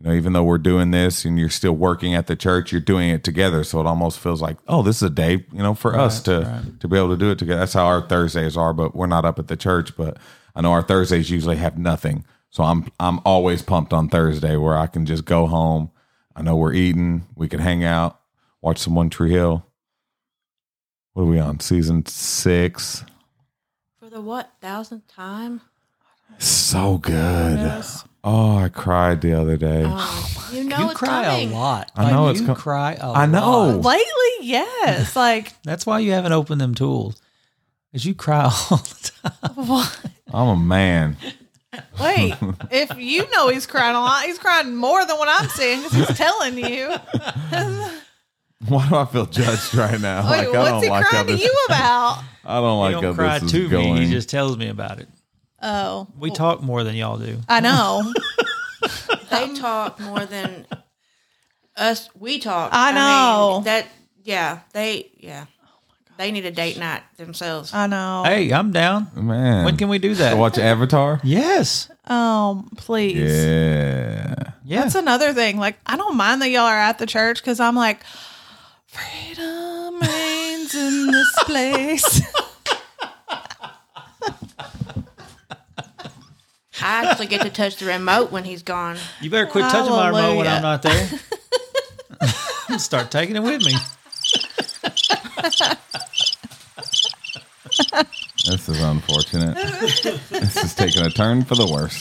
[0.00, 2.80] you know, even though we're doing this and you're still working at the church, you're
[2.80, 3.64] doing it together.
[3.64, 6.62] So it almost feels like, oh, this is a day, you know, for us to
[6.80, 7.60] to be able to do it together.
[7.60, 9.96] That's how our Thursdays are, but we're not up at the church.
[9.96, 10.16] But
[10.54, 12.24] I know our Thursdays usually have nothing.
[12.50, 15.90] So I'm I'm always pumped on Thursday where I can just go home.
[16.36, 17.26] I know we're eating.
[17.34, 18.20] We can hang out,
[18.62, 19.66] watch some One Tree Hill.
[21.14, 21.58] What are we on?
[21.58, 23.04] Season six.
[23.98, 25.60] for the what thousandth time
[26.38, 27.82] So good.
[28.24, 29.84] Oh, I cried the other day.
[29.86, 31.50] oh, you know you it's cry coming.
[31.52, 31.90] a lot.
[31.96, 33.78] I know Like, it's you com- cry a I know.
[33.78, 33.84] lot.
[33.84, 35.14] Lately, yes.
[35.16, 37.20] Like, That's why you haven't opened them tools.
[37.92, 39.66] Because you cry all the time.
[39.66, 40.00] what?
[40.32, 41.16] I'm a man.
[42.00, 42.34] Wait,
[42.70, 45.92] if you know he's crying a lot, he's crying more than what I'm seeing because
[46.08, 46.88] he's telling you.
[48.66, 50.28] Why do I feel judged right now?
[50.30, 51.42] Wait, like I what's don't he like crying to this.
[51.44, 52.22] you about?
[52.44, 53.94] I don't like He don't cry this to going.
[53.94, 54.06] me.
[54.06, 55.08] He just tells me about it.
[55.60, 57.38] Oh, We talk more than y'all do.
[57.48, 58.12] I know.
[59.30, 60.66] they talk more than
[61.76, 63.54] us we talk I know.
[63.56, 63.86] mean, that
[64.24, 65.46] yeah they yeah
[66.16, 68.22] they need a date night themselves I know.
[68.24, 69.08] Hey, I'm down.
[69.14, 70.36] Man, When can we do that?
[70.36, 71.20] watch Avatar?
[71.24, 71.88] Yes.
[72.04, 73.16] Um, please.
[73.16, 74.34] Yeah.
[74.64, 74.82] Yeah.
[74.82, 75.58] That's another thing.
[75.58, 78.00] Like, I don't mind that y'all are at the church because I'm like,
[78.86, 82.22] freedom reigns in this place.
[86.82, 90.08] I actually get to touch the remote when he's gone you better quit touching my
[90.08, 91.08] remote when I'm not there.
[92.78, 93.72] Start taking it with me.
[98.46, 99.54] This is unfortunate.
[100.30, 102.00] this is taking a turn for the worse.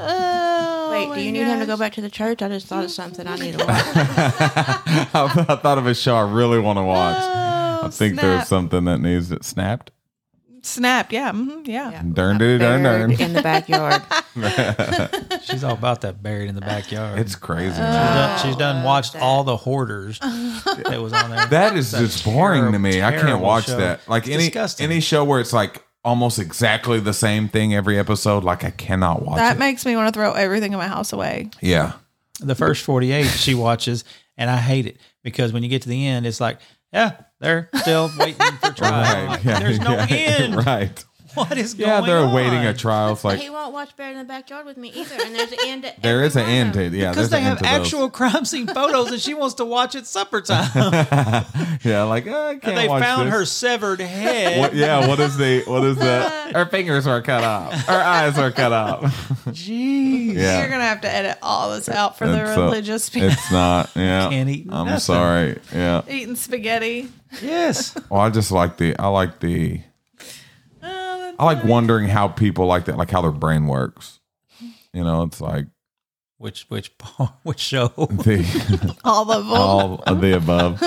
[0.00, 2.84] Oh, wait do you need him to go back to the church i just thought
[2.84, 5.10] of something i need to watch I,
[5.48, 7.16] I thought of a show I really want to watch.
[7.20, 8.22] Oh, I think snap.
[8.22, 9.90] there's something that needs it snapped.
[10.68, 11.12] Snapped.
[11.12, 11.32] Yeah.
[11.32, 11.90] mhm, yeah.
[11.90, 12.02] Yeah.
[12.12, 13.12] Darn diddy darn darn.
[13.12, 14.02] In the backyard
[15.44, 17.18] She's all about that buried in the backyard.
[17.18, 17.70] It's crazy.
[17.70, 21.46] she's done, she's done watched all the hoarders that was on there.
[21.50, 23.02] That is just boring to me.
[23.02, 23.76] I can't watch show.
[23.78, 24.06] that.
[24.08, 24.84] Like It's any disgusting.
[24.84, 28.44] any show where it's like almost exactly the same thing every episode.
[28.44, 29.58] Like I cannot watch That it.
[29.58, 31.50] makes me want to throw everything in my house away.
[31.60, 31.92] yeah.
[32.40, 34.04] the first 48 she watches
[34.36, 36.58] and I hate it because when you get to the end it's like
[36.92, 39.44] yeah they're still waiting for trial Right.
[39.44, 39.58] Yeah.
[39.60, 41.04] there's no yeah, end Right.
[41.38, 42.02] What is going on?
[42.02, 43.12] Yeah, they're on awaiting a trial.
[43.12, 45.58] It's like he won't watch Buried in the Backyard with me either and there's an
[45.66, 47.58] end to there every is an one end to Yeah, because they an have end
[47.58, 47.86] to those.
[47.86, 50.70] actual crime scene photos and she wants to watch it supper time
[51.84, 53.34] Yeah, like uh, I can't they watch found this.
[53.34, 56.28] her severed head What, yeah, what is the what is the?
[56.54, 57.74] Her fingers were cut off.
[57.86, 59.02] Her eyes were cut off.
[59.48, 63.10] jeez Yeah, You're gonna have to edit all this out for the It's, uh, religious
[63.10, 63.90] people It's not.
[63.94, 65.00] Yeah, Can't eat I'm nothing.
[65.00, 65.58] sorry.
[65.74, 66.02] Yeah.
[66.08, 67.08] eating spaghetti.
[67.42, 68.96] yes Well, I just like the.
[68.98, 69.80] I like the.
[71.38, 74.20] I like wondering how people like that, like how their brain works.
[74.92, 75.66] You know, it's like
[76.38, 76.92] which which
[77.42, 79.52] which show the all of them.
[79.52, 80.82] all of the above.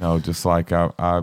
[0.00, 1.22] No, just like I, I,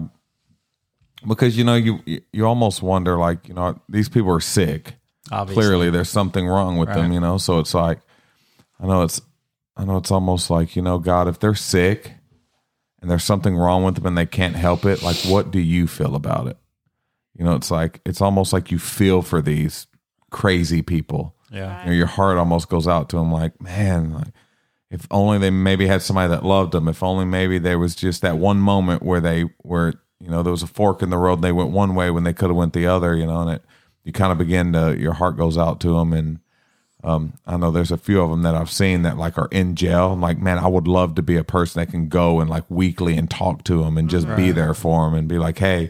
[1.28, 2.00] because you know you
[2.32, 4.96] you almost wonder like you know these people are sick.
[5.32, 8.00] obviously clearly there's something wrong with them you know so it's like
[8.80, 9.22] i know it's
[9.78, 12.14] i know it's almost like you know god if they're sick
[13.02, 15.86] and there's something wrong with them and they can't help it like what do you
[15.86, 16.58] feel about it
[17.38, 19.88] you know it's like it's almost like you feel for these
[20.30, 24.34] crazy people yeah you know, your heart almost goes out to them like man like
[24.92, 26.90] if only they maybe had somebody that loved them.
[26.90, 30.52] If only maybe there was just that one moment where they were, you know, there
[30.52, 31.36] was a fork in the road.
[31.36, 33.16] And they went one way when they could have went the other.
[33.16, 33.66] You know, and it
[34.04, 36.12] you kind of begin to your heart goes out to them.
[36.12, 36.40] And
[37.06, 39.76] um, I know there's a few of them that I've seen that like are in
[39.76, 40.12] jail.
[40.12, 42.66] I'm like, man, I would love to be a person that can go and like
[42.70, 45.90] weekly and talk to them and just be there for them and be like, hey,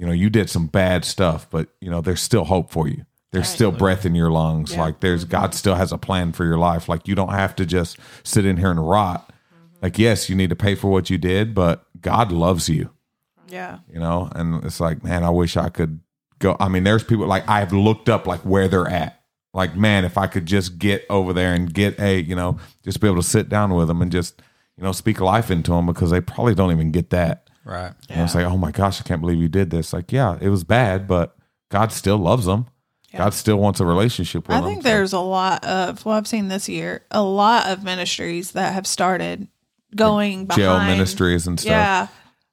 [0.00, 3.04] you know, you did some bad stuff, but you know, there's still hope for you.
[3.32, 4.74] There's still breath in your lungs.
[4.74, 5.30] Like there's mm-hmm.
[5.30, 6.88] God still has a plan for your life.
[6.88, 9.28] Like you don't have to just sit in here and rot.
[9.28, 9.76] Mm-hmm.
[9.82, 12.90] Like yes, you need to pay for what you did, but God loves you.
[13.46, 13.80] Yeah.
[13.92, 16.00] You know, and it's like, man, I wish I could
[16.38, 16.56] go.
[16.58, 19.20] I mean, there's people like I've looked up like where they're at.
[19.52, 23.00] Like, man, if I could just get over there and get a, you know, just
[23.02, 24.40] be able to sit down with them and just,
[24.78, 27.49] you know, speak life into them because they probably don't even get that.
[27.64, 27.92] Right.
[28.08, 29.92] You know, it's like, oh my gosh, I can't believe you did this.
[29.92, 31.36] Like, yeah, it was bad, but
[31.70, 32.66] God still loves them.
[33.16, 34.58] God still wants a relationship with them.
[34.58, 34.70] I them.
[34.70, 38.52] think So- there's a lot of well, I've seen this year a lot of ministries
[38.52, 39.48] that have started
[39.94, 41.70] going jail behind ministries and stuff.
[41.70, 42.06] Yeah.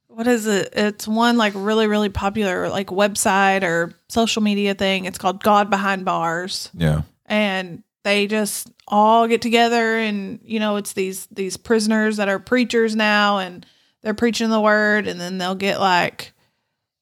[0.08, 0.74] What is it?
[0.74, 5.06] It's one like really, really popular like website or social media thing.
[5.06, 6.72] It's called God Behind Bars.
[6.74, 7.04] Yeah.
[7.28, 12.40] And they just all get together and you know, it's these these prisoners that are
[12.40, 13.64] preachers now and
[14.04, 16.34] they're preaching the word and then they'll get like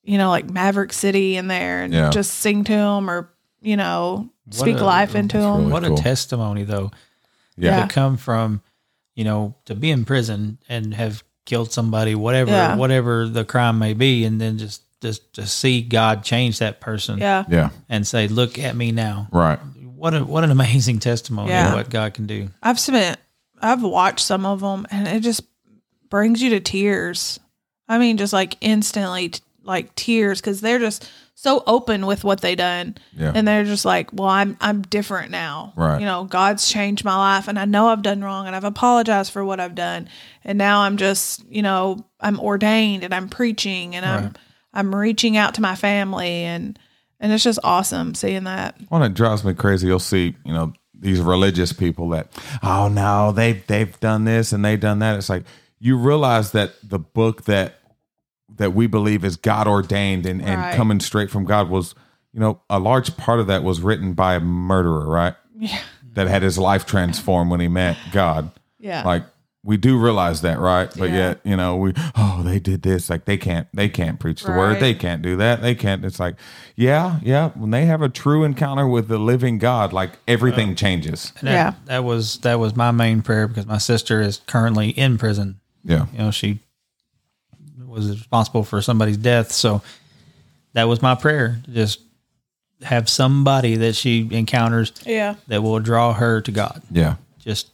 [0.07, 2.11] you know, like Maverick City in there and Yeah.
[2.11, 3.33] just sing to them or,
[3.63, 5.57] you know, speak a- life into them.
[5.61, 5.97] really What cool.
[5.97, 6.91] a testimony, though,
[7.57, 7.77] Yeah.
[7.77, 7.87] Yeah.
[7.87, 8.61] to come from,
[9.15, 12.75] you know, to be in prison and have killed somebody, whatever, Yeah.
[12.75, 17.17] whatever the crime may be, and then just just to see God change that person
[17.19, 17.43] Yeah.
[17.49, 17.69] Yeah.
[17.89, 19.59] and say, "Look at me now." Right.
[19.95, 21.69] What a what an amazing testimony Yeah.
[21.69, 22.49] of what God can do.
[22.61, 23.17] I've spent,
[23.59, 25.41] I've watched some of them, and it just
[26.15, 27.39] brings you to tears.
[27.89, 32.39] I mean, just like instantly, t- like tears, because they're just so open with what
[32.39, 33.33] they done, Yeah.
[33.35, 35.73] and they're just like, "Well, I'm I'm different now.
[35.75, 35.99] Right.
[35.99, 39.33] You know, God's changed my life, and I know I've done wrong, and I've apologized
[39.33, 40.07] for what I've done,
[40.45, 44.33] and now I'm just, you know, I'm ordained, and I'm preaching, and I'm
[44.73, 46.79] I'm reaching out to my family, and
[47.19, 48.77] and it's just awesome seeing that.
[48.87, 52.27] One that drives me crazy, you'll see, you know, these religious people that,
[52.63, 55.17] oh no, they've they've done this and they've done that.
[55.17, 55.43] It's like
[55.85, 57.75] you realize that the book that
[58.57, 60.75] that we believe is God ordained and, and Right.
[60.75, 61.93] coming straight from God was,
[62.31, 65.33] you know, a large part of that was written by a murderer, right?
[65.57, 65.79] Yeah.
[66.13, 68.51] That had his life transformed when he met God.
[68.79, 69.03] Yeah.
[69.03, 69.23] Like
[69.63, 70.89] we do realize that, right?
[70.97, 71.15] But Yeah.
[71.15, 74.51] yet, you know, we oh they did this, like they can't they can't preach the
[74.51, 76.05] word, they can't do that, they can't.
[76.05, 76.35] It's like,
[76.75, 77.49] yeah, yeah.
[77.55, 81.33] When they have a true encounter with the living God, like everything changes.
[81.41, 81.73] That, Yeah.
[81.85, 85.59] that was that was my main prayer because my sister is currently in prison.
[85.85, 86.59] Yeah, You know, she
[87.85, 89.81] was responsible for somebody's death, so
[90.73, 91.61] that was my prayer.
[91.71, 91.99] Just
[92.81, 95.35] have somebody that she encounters yeah.
[95.47, 96.81] that will draw her to God.
[96.91, 97.69] yeah, Just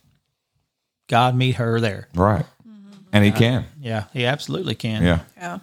[1.08, 2.08] God meet her there.
[2.14, 2.46] right.
[2.68, 2.92] Mm-hmm.
[3.14, 3.66] And he can.
[3.82, 5.04] Yeah, he absolutely can.
[5.04, 5.60] Yeah, Yeah.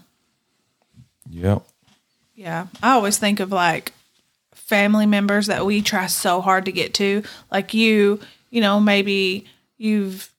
[1.31, 1.63] yep,
[2.35, 2.67] Yeah.
[2.83, 3.93] I always think of like
[4.55, 7.23] family members that we try so hard to get to.
[7.51, 8.21] Like you,
[8.51, 9.47] you know, maybe
[9.79, 10.31] you've,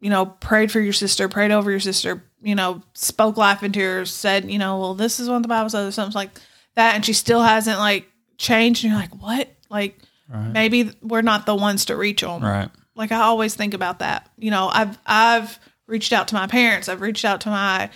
[0.00, 3.80] you know, prayed for your sister, prayed over your sister, you know, spoke life into
[3.80, 6.30] her, said, you know, well, this is what the Bible says, or something like
[6.74, 6.94] that.
[6.94, 8.84] And she still hasn't like changed.
[8.84, 9.48] And you're like, what?
[9.70, 9.98] Like,
[10.52, 12.42] maybe we're not the ones to reach them.
[12.42, 12.70] Right.
[12.94, 14.30] Like I always think about that.
[14.36, 16.88] You know, I've I've reached out to my parents.
[16.88, 17.90] I've reached out to my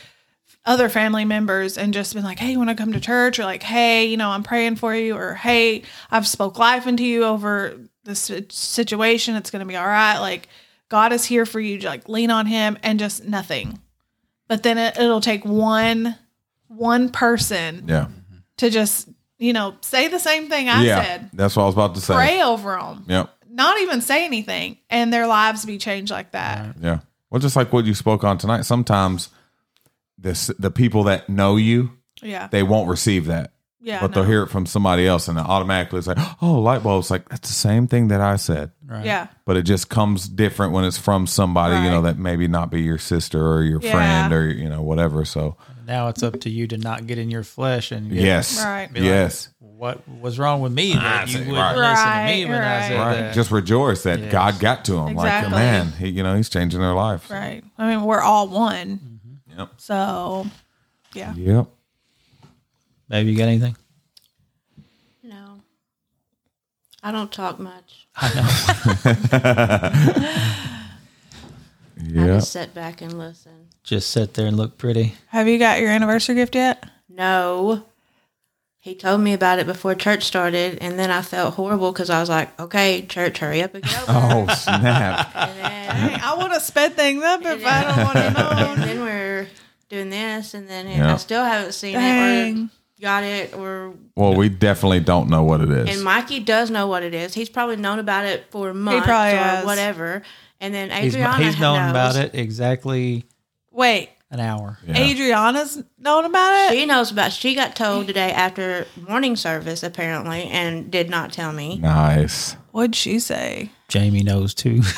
[0.64, 3.44] other family members and just been like, "Hey, you want to come to church?" or
[3.44, 7.24] like, "Hey, you know, I'm praying for you," or "Hey, I've spoke life into you
[7.24, 9.36] over this situation.
[9.36, 10.48] It's going to be all right." Like
[10.88, 11.78] God is here for you.
[11.80, 13.78] Like lean on Him and just nothing.
[14.48, 16.16] But then it, it'll take one
[16.68, 18.08] one person yeah,
[18.58, 19.08] to just
[19.38, 21.02] you know say the same thing I yeah.
[21.02, 21.30] said.
[21.32, 22.14] That's what I was about to say.
[22.14, 26.76] Pray over them Yep, not even say anything and their lives be changed like that.
[26.80, 27.00] yeah.
[27.30, 29.28] Well, just like what you spoke on tonight, sometimes
[30.16, 32.48] this the people that know you Yeah.
[32.50, 33.52] they won't receive that.
[33.80, 34.00] Yeah.
[34.00, 37.10] but they'll hear it from somebody else and it automatically it's like, oh, light bulbs.
[37.10, 38.72] Like, that's the same thing that I said.
[38.84, 39.04] Right.
[39.04, 39.28] Yeah.
[39.44, 42.82] But it just comes different when it's from somebody, you know, that maybe not be
[42.82, 43.92] your sister or your Yeah.
[43.92, 45.24] friend or, you know, whatever.
[45.24, 45.56] So,
[45.86, 48.62] Now it's up to you to not get in your flesh and get, yes.
[48.62, 48.92] Right.
[48.92, 49.48] Be like, Yes.
[49.60, 51.76] what was wrong with me ah, that you wouldn't right.
[51.76, 53.14] listen to me Right, when I said right.
[53.14, 53.34] that?
[53.34, 54.32] Just rejoice that Yes.
[54.32, 55.14] God got to him.
[55.14, 55.50] Like, Exactly.
[55.52, 57.30] man, he, you know, he's changing their life.
[57.30, 57.62] Right.
[57.78, 59.20] I mean, we're all one.
[59.56, 59.70] Yep.
[59.78, 60.46] So,
[61.14, 61.32] yeah.
[61.34, 61.68] Yep.
[63.08, 63.76] Baby, you got anything?
[65.22, 65.62] No.
[67.02, 68.06] I don't talk much.
[68.16, 68.48] I know.
[72.22, 73.68] I just sit back and listen.
[73.82, 75.14] Just sit there and look pretty.
[75.28, 76.88] Have you got your anniversary gift yet?
[77.08, 77.84] No.
[78.78, 82.20] he told me about it before church started, and then I felt horrible because I
[82.20, 85.34] was like, "Okay, church, hurry up and go." Oh snap!
[85.34, 88.34] And then, I want to sped things up if I don't want to and
[88.80, 88.86] know.
[88.86, 89.48] then we're
[89.88, 91.14] doing this, and then Yeah.
[91.14, 92.70] I still haven't seen it or Dang.
[92.98, 95.88] Got it, or Well, we definitely don't know what it is.
[95.96, 97.34] and Mikey does know what it is.
[97.34, 99.64] He's probably known about it for months probably or has.
[99.64, 100.22] whatever.
[100.60, 101.90] And then He's, Adriana he's known knows.
[101.90, 103.24] about it exactly
[103.70, 104.76] Wait, an hour.
[104.86, 104.98] Yeah.
[104.98, 106.76] Adriana's known about it?
[106.76, 107.32] She knows about.
[107.32, 111.78] She got told today after morning service apparently, and did not tell me.
[111.78, 112.56] Nice.
[112.72, 113.70] What'd she say?
[113.86, 114.82] Jamie knows too.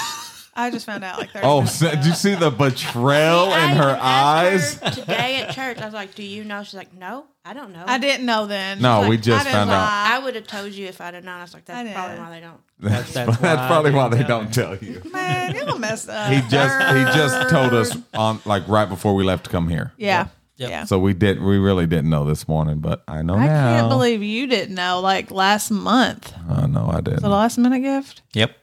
[0.60, 3.70] I just found out like 30 Oh, so, did you uh, see the betrayal I
[3.70, 4.74] in her eyes?
[4.80, 5.78] her today at church.
[5.78, 8.46] I was like, "Do you know?" She's like, "No, I don't know." I didn't know
[8.46, 8.80] then.
[8.80, 9.74] No, She's we like, just I didn't found out.
[9.82, 10.08] lie.
[10.12, 11.38] I would have told you if I'd have known.
[11.38, 13.90] I was like, I "That's probably why they don't." That's, that's that's, why I probably
[13.92, 15.02] why didn't they tell don't tell you.
[15.10, 16.32] Man, you messed up.
[16.32, 19.92] He just he just told us on like right before we left to come here.
[19.96, 20.28] Yeah.
[20.56, 20.70] Yep.
[20.70, 20.84] Yeah.
[20.84, 23.78] So we did we really didn't know this morning, but I know I now.
[23.78, 26.34] can't believe you didn't know like last month.
[26.50, 27.22] Oh no, I didn't.
[27.22, 28.20] The last minute gift?
[28.34, 28.54] yep.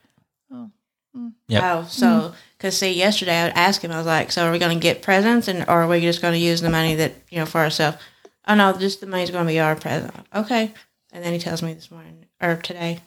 [1.48, 1.64] Yep.
[1.64, 2.34] Oh, so mm.
[2.58, 3.92] because see, yesterday I asked him.
[3.92, 6.22] I was like, "So are we going to get presents, and or are we just
[6.22, 7.98] going to use the money that you know for ourselves?"
[8.48, 10.14] Oh no, just the money's going to be our present.
[10.34, 10.74] Okay.
[11.12, 13.00] And then he tells me this morning or today,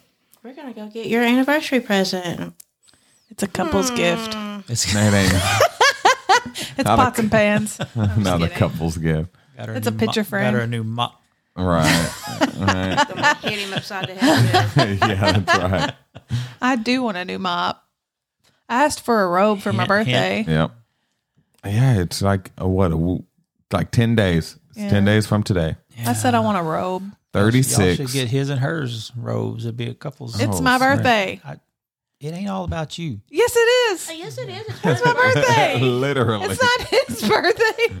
[0.43, 2.53] "We're going to go get your anniversary present."
[3.29, 3.95] It's a couple's hmm.
[3.95, 4.35] gift.
[4.67, 7.79] It's It It's Not a- pots and pans.
[7.95, 9.29] not a couple's gift.
[9.57, 10.43] got her It's a picture mop- frame.
[10.45, 11.21] Got her a new mop.
[11.55, 11.83] Right.
[12.57, 12.97] right.
[12.97, 14.99] I'm hit him upside the head.
[14.99, 15.93] yeah, that's right.
[16.61, 17.85] I do want a new mop.
[18.71, 20.45] I asked for a robe for my birthday.
[20.47, 20.71] Yep.
[21.65, 23.23] Yeah, it's like a, what a w-
[23.71, 24.57] like ten days.
[24.69, 24.89] It's Yeah.
[24.89, 25.75] ten days from today.
[26.05, 27.03] I said I want a robe.
[27.33, 28.13] Thirty Y'all should six.
[28.13, 29.65] get his and hers robes.
[29.65, 30.39] It'd be a couple's.
[30.41, 30.97] Oh, it's Oh, my snap.
[30.97, 31.41] birthday.
[32.21, 33.19] It ain't all about you.
[33.29, 33.59] Yes, it
[33.93, 34.07] is.
[34.09, 34.67] Oh, yes, it is.
[34.67, 35.79] It's It's my birthday.
[35.81, 36.45] Literally.
[36.45, 37.99] It's not his birthday.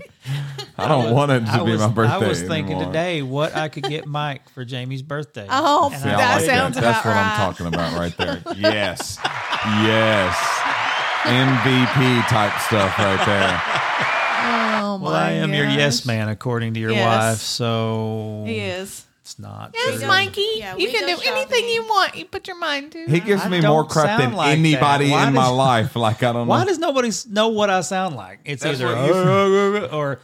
[0.77, 2.13] I don't want it to I be was, my birthday.
[2.25, 2.85] I was thinking anymore.
[2.93, 5.47] today what I could get Mike for Jamie's birthday.
[5.49, 6.81] Oh, And See, I I that like sounds that.
[6.81, 7.31] That's about what right.
[7.31, 8.41] I'm talking about right there.
[8.57, 9.17] Yes.
[9.23, 10.60] Yes.
[11.23, 13.61] MVP type stuff right there.
[14.83, 15.77] Oh my well, I am your gosh.
[15.77, 17.05] yes man, according to your Yes.
[17.05, 17.37] wife.
[17.39, 19.05] So He is.
[19.21, 19.71] it's not.
[19.73, 20.07] Yes, true.
[20.07, 20.45] Mikey.
[20.55, 21.69] Yeah, you we can go do anything shopping.
[21.69, 22.15] you want.
[22.17, 23.05] You put your mind to.
[23.05, 25.11] He gives I me more don't crap than sound like anybody that.
[25.13, 25.95] Why in my does- life.
[25.95, 26.51] Like I don't know.
[26.51, 26.65] Why know.
[26.65, 28.39] does nobody s- know what I sound like?
[28.43, 30.19] It's That's either what you- or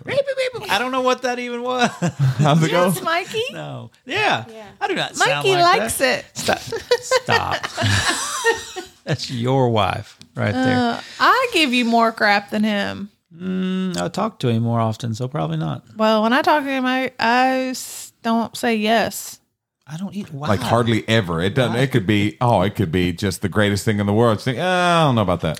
[0.69, 1.89] I don't know what that even was.
[2.39, 2.87] How's it go?
[2.87, 3.43] yes, Mikey.
[3.53, 3.91] no.
[4.05, 4.45] Yeah.
[4.49, 4.65] Yeah.
[4.81, 6.25] I do not sound Mikey like likes that.
[6.25, 6.37] it.
[6.37, 6.59] Stop.
[6.59, 7.67] Stop.
[9.05, 10.77] That's your wife right there.
[10.77, 13.09] Uh, I give you more crap than him.
[13.35, 15.83] Mm, I talk to him more often, so probably not.
[15.97, 19.39] Well, when I talk to him, I, I s- don't say yes.
[19.85, 20.31] I don't eat.
[20.33, 20.47] Why?
[20.49, 21.41] Like hardly ever.
[21.41, 21.75] It doesn't.
[21.77, 22.37] It could be.
[22.41, 24.37] Oh, it could be just the greatest thing in the world.
[24.37, 25.59] Just think, "Uh, I don't know about that.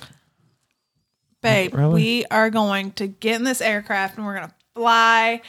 [1.40, 1.94] Babe, Really?
[1.94, 5.40] we are going to get in this aircraft and we're going to fly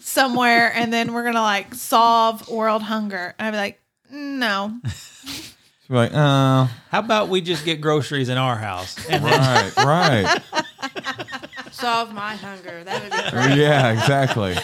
[0.00, 3.34] somewhere and then we're going to like solve world hunger.
[3.38, 3.80] And I'd be like,
[4.10, 4.78] no.
[5.86, 8.96] She'd be like, oh, How about we just get groceries in our house?
[9.08, 10.42] And right, right.
[11.72, 12.82] Solve my hunger.
[12.84, 13.58] That would be great.
[13.58, 14.54] Yeah, exactly.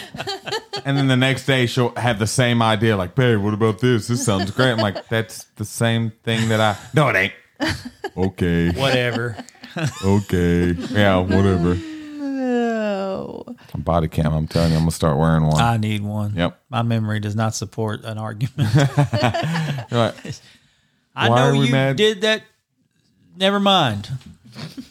[0.83, 4.07] And then the next day she'll have the same idea, like, babe, what about this?
[4.07, 4.71] This sounds great.
[4.71, 6.75] I'm like, that's the same thing that I.
[6.95, 7.33] No, it ain't.
[8.17, 8.71] Okay.
[8.71, 9.37] whatever.
[10.03, 10.71] Okay.
[10.71, 11.75] Yeah, whatever.
[11.75, 13.45] No.
[13.75, 14.33] Body cam.
[14.33, 15.61] I'm telling you, I'm gonna start wearing one.
[15.61, 16.35] I need one.
[16.35, 16.59] Yep.
[16.69, 18.73] My memory does not support an argument.
[19.91, 20.15] You're like,
[21.15, 21.95] I Why know are we you mad?
[21.97, 22.43] did that.
[23.35, 24.09] Never mind.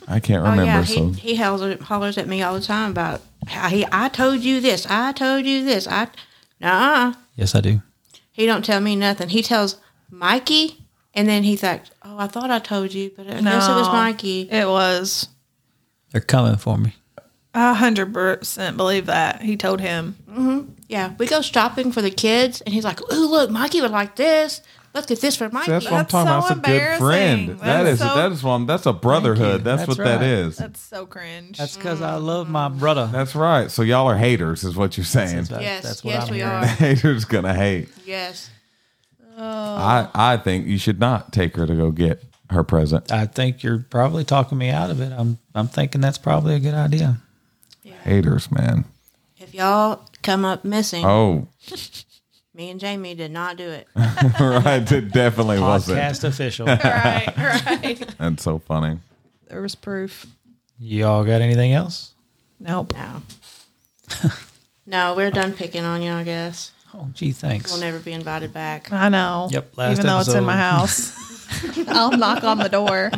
[0.09, 0.65] I can't Oh remember.
[0.65, 3.87] yeah, so he he hollers, hollers at me all the time about how he.
[3.93, 4.87] I told you this.
[4.89, 5.87] I told you this.
[5.87, 6.09] I,
[6.61, 7.15] nah.
[7.37, 7.81] Yes, I do.
[8.33, 9.29] He don't tell me nothing.
[9.29, 9.77] He tells
[10.11, 10.79] Mikey,
[11.15, 13.87] and then he's like, "Oh, I thought I told you, but I guess it was
[13.87, 13.93] No.
[13.93, 15.29] Mikey." It was.
[16.13, 16.95] They're coming for me.
[17.55, 19.43] A hundred percent believe that.
[19.43, 20.17] He told him.
[20.29, 20.73] Mm-hmm.
[20.89, 24.17] Yeah, we go shopping for the kids, and he's like, "Ooh, look, Mikey would like
[24.17, 24.61] this.
[24.93, 26.49] Let's get this for Mikey." that's what I'm That's talking about.
[26.49, 27.41] so That's a good friend.
[27.51, 27.67] embarrassing.
[27.67, 28.67] That That's is so- that is one.
[28.67, 29.65] That's a brotherhood.
[29.65, 30.23] That's, That's what that right.
[30.27, 30.57] is.
[30.57, 31.59] That's so cringe.
[31.59, 32.25] That's because I mm.
[32.25, 33.09] love my brother.
[33.13, 33.71] That's right.
[33.71, 35.45] So y'all are haters, is what you're saying.
[35.45, 36.53] That's, Yes, that's what yes, I'm we hearing.
[36.53, 36.67] are.
[36.67, 37.89] haters gonna hate.
[38.05, 38.51] yes.
[39.39, 40.11] I oh.
[40.15, 43.11] I think you should not take her to go get her present.
[43.13, 45.13] I think you're probably talking me out of it.
[45.17, 47.19] I'm I'm thinking that's probably a good idea.
[48.05, 48.87] Haters, man.
[49.39, 51.49] If y'all come up missing, Oh,
[52.55, 53.87] me and Jamie did not do it.
[53.97, 54.91] right.
[54.91, 55.99] It definitely wasn't.
[55.99, 56.67] Podcast official.
[56.67, 58.15] right, right.
[58.19, 58.99] That's so funny.
[59.49, 60.27] There was proof.
[60.79, 62.15] Y'all got anything else?
[62.59, 62.93] Nope.
[62.95, 63.23] No.
[64.87, 66.13] no, we're done picking on you.
[66.13, 67.71] I guess Oh, gee, thanks.
[67.71, 68.93] we'll never be invited back.
[68.93, 69.49] I know.
[69.53, 71.17] Yep, last Even though it's in my house.
[71.89, 73.13] I'll knock on the door.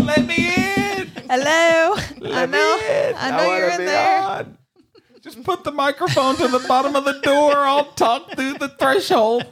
[0.00, 1.06] Let me in.
[1.30, 1.94] Hello.
[2.18, 2.78] Let I know.
[3.16, 4.46] I know you're in there.
[5.22, 7.52] Just put the microphone to the bottom of the door.
[7.56, 9.44] I'll talk through the threshold.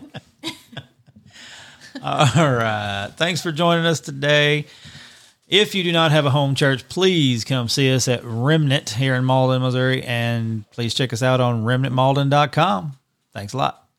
[2.03, 3.09] All right.
[3.17, 4.67] Thanks for joining us today.
[5.47, 9.15] If you do not have a home church, please come see us at Remnant here
[9.15, 12.97] in Malden, Missouri, and please check us out on remnantmalden.com.
[13.33, 13.90] Thanks a lot.